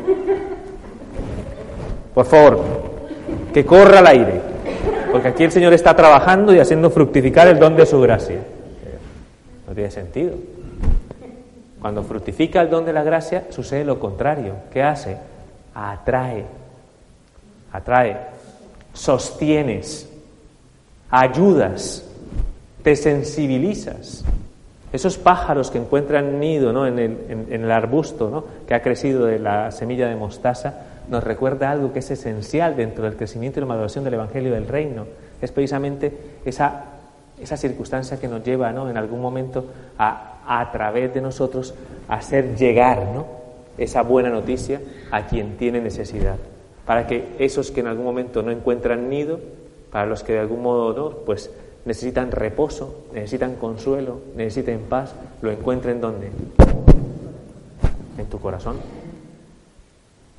[2.14, 2.60] por favor,
[3.54, 4.42] que corra el aire,
[5.12, 8.40] porque aquí el Señor está trabajando y haciendo fructificar el don de su gracia.
[9.68, 10.34] No tiene sentido.
[11.82, 14.56] Cuando fructifica el don de la gracia, sucede lo contrario.
[14.72, 15.18] ¿Qué hace?
[15.74, 16.46] Atrae,
[17.72, 18.18] atrae,
[18.94, 20.10] sostienes,
[21.10, 22.06] ayudas,
[22.84, 24.24] te sensibilizas.
[24.94, 26.86] Esos pájaros que encuentran nido ¿no?
[26.86, 28.44] en, el, en, el, arbusto ¿no?
[28.68, 30.74] que ha crecido de la semilla de mostaza,
[31.10, 34.68] nos recuerda algo que es esencial dentro del crecimiento y la maduración del Evangelio del
[34.68, 35.06] Reino.
[35.42, 36.14] Es precisamente
[36.46, 36.86] esa,
[37.42, 38.90] esa circunstancia que nos lleva ¿no?
[38.90, 39.66] en algún momento
[39.98, 41.74] a, a través de nosotros,
[42.08, 43.26] hacer llegar ¿no?
[43.78, 44.82] esa buena noticia
[45.12, 46.38] a quien tiene necesidad.
[46.86, 49.40] Para que esos que en algún momento no encuentran nido,
[49.92, 51.18] para los que de algún modo ¿no?
[51.26, 51.52] pues
[51.86, 56.30] necesitan reposo, necesitan consuelo, necesitan paz, lo encuentren donde?
[58.18, 58.78] En tu corazón.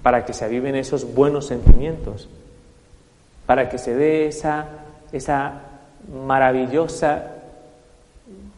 [0.02, 2.28] Para que se aviven esos buenos sentimientos,
[3.46, 4.66] para que se dé esa,
[5.12, 5.60] esa
[6.26, 7.32] maravillosa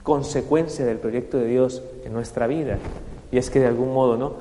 [0.02, 2.78] consecuencia del proyecto de Dios en nuestra vida.
[3.32, 4.32] Y es que de algún modo, ¿no?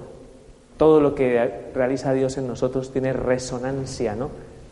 [0.78, 4.30] Todo lo que realiza Dios en nosotros tiene resonancia, ¿no?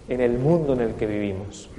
[0.09, 1.69] En el mundo en el que vivimos.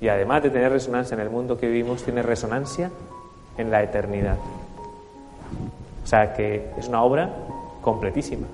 [0.00, 2.90] Y además de tener resonancia en el mundo que vivimos, tiene resonancia
[3.58, 4.36] en la eternidad.
[6.04, 7.30] O sea que es una obra
[7.82, 8.46] completísima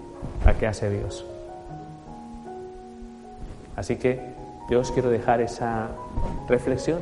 [0.44, 1.24] la que hace Dios.
[3.76, 4.20] Así que
[4.70, 5.88] yo os quiero dejar esa
[6.48, 6.98] reflexión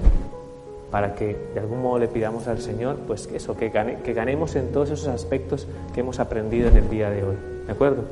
[0.91, 4.73] para que de algún modo le pidamos al Señor, pues eso, que, que ganemos en
[4.73, 7.37] todos esos aspectos que hemos aprendido en el día de hoy.
[7.67, 8.05] ¿De acuerdo?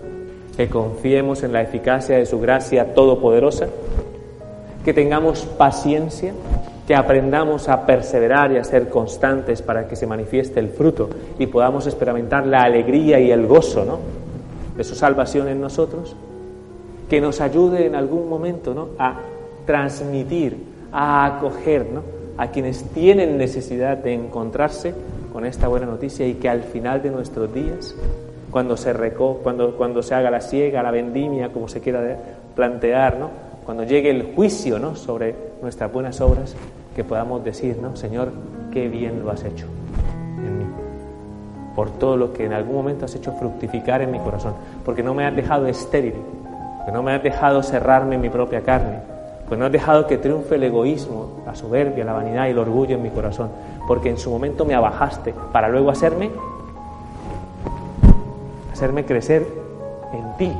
[0.56, 3.68] Que confiemos en la eficacia de su gracia todopoderosa
[4.84, 6.32] que tengamos paciencia,
[6.86, 11.46] que aprendamos a perseverar y a ser constantes para que se manifieste el fruto y
[11.46, 13.98] podamos experimentar la alegría y el gozo ¿no?
[14.78, 16.14] De su salvación en nosotros,
[17.10, 18.90] que nos ayude en algún momento ¿no?
[18.96, 19.16] a
[19.66, 20.56] transmitir,
[20.92, 22.02] a acoger ¿no?
[22.36, 24.94] a quienes tienen necesidad de encontrarse
[25.32, 27.92] con esta buena noticia y que al final de nuestros días,
[28.52, 32.16] cuando se reco cuando, cuando se haga la siega, la vendimia, como se quiera
[32.54, 33.30] plantear, ¿no?
[33.64, 34.94] cuando llegue el juicio ¿no?
[34.94, 36.54] sobre nuestras buenas obras,
[36.94, 37.96] que podamos decir, ¿no?
[37.96, 38.30] Señor,
[38.72, 39.66] qué bien lo has hecho
[41.78, 44.54] por todo lo que en algún momento has hecho fructificar en mi corazón,
[44.84, 46.14] porque no me has dejado estéril,
[46.76, 48.98] porque no me has dejado cerrarme en mi propia carne,
[49.44, 52.96] porque no has dejado que triunfe el egoísmo, la soberbia, la vanidad y el orgullo
[52.96, 53.50] en mi corazón,
[53.86, 56.32] porque en su momento me abajaste para luego hacerme,
[58.72, 59.46] hacerme crecer
[60.12, 60.52] en ti,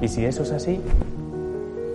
[0.00, 0.80] Y si eso es así,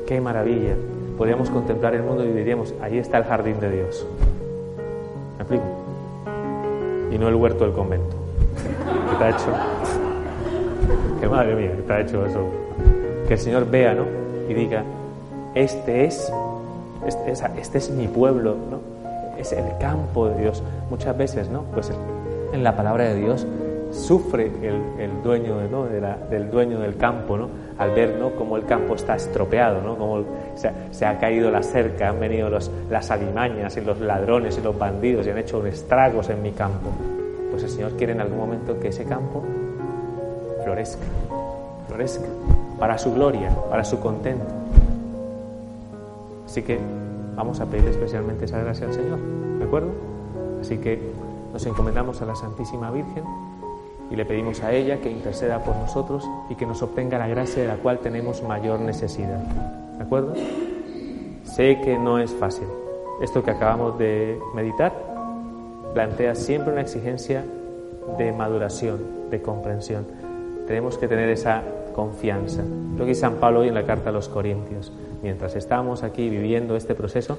[0.05, 0.75] qué maravilla.
[1.17, 4.05] Podríamos contemplar el mundo y diríamos, ahí está el jardín de Dios.
[5.37, 5.63] ¿Me explico?
[7.11, 8.15] Y no el huerto del convento.
[8.55, 9.47] ¿Qué está hecho?
[11.19, 12.45] Que madre mía, está hecho eso.
[13.27, 14.03] Que el Señor vea, ¿no?
[14.49, 14.83] Y diga,
[15.55, 16.31] este es,
[17.05, 18.79] este, este es mi pueblo, ¿no?
[19.37, 20.63] Es el campo de Dios.
[20.89, 21.63] Muchas veces, ¿no?
[21.73, 21.91] Pues
[22.53, 23.45] en la palabra de Dios
[23.91, 25.57] sufre el, dueño
[26.29, 27.49] del dueño del campo, ¿no?
[27.77, 28.31] Al ver ¿no?
[28.31, 29.97] cómo el campo está estropeado, ¿no?
[29.97, 30.23] cómo
[30.91, 34.77] se, ha caído la cerca, han venido los, las alimañas y los ladrones y los
[34.77, 36.89] bandidos y han hecho estragos en mi campo.
[37.51, 39.43] Pues el Señor quiere en algún momento que ese campo
[40.63, 41.05] florezca,
[41.87, 42.27] florezca,
[42.79, 44.45] para su gloria, para su contento.
[46.45, 46.79] Así que
[47.35, 49.19] vamos a pedir especialmente esa gracia al Señor,
[49.59, 49.89] ¿de acuerdo?
[50.61, 50.99] Así que
[51.51, 53.23] nos encomendamos a la Santísima Virgen
[54.09, 57.61] y le pedimos a ella que interceda por nosotros y que nos obtenga la gracia
[57.61, 59.39] de la cual tenemos mayor necesidad.
[59.97, 60.33] ¿De acuerdo?
[61.43, 62.67] Sé que no es fácil.
[63.21, 64.93] Esto que acabamos de meditar
[65.93, 67.43] plantea siempre una exigencia
[68.17, 70.05] de maduración, de comprensión.
[70.67, 71.63] Tenemos que tener esa
[71.95, 72.63] confianza.
[72.97, 74.91] Lo que dice San Pablo hoy en la carta a los Corintios.
[75.23, 77.37] Mientras estamos aquí viviendo este proceso,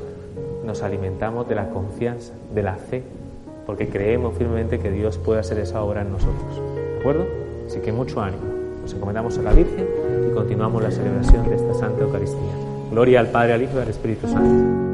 [0.64, 3.02] nos alimentamos de la confianza, de la fe,
[3.66, 6.62] porque creemos firmemente que Dios puede hacer esa obra en nosotros.
[6.94, 7.26] ¿De acuerdo?
[7.66, 8.44] Así que mucho ánimo.
[8.82, 9.86] Nos encomendamos a la Virgen
[10.30, 12.52] y continuamos la celebración de esta Santa Eucaristía.
[12.90, 14.85] Gloria al Padre, al Hijo y al Espíritu Santo.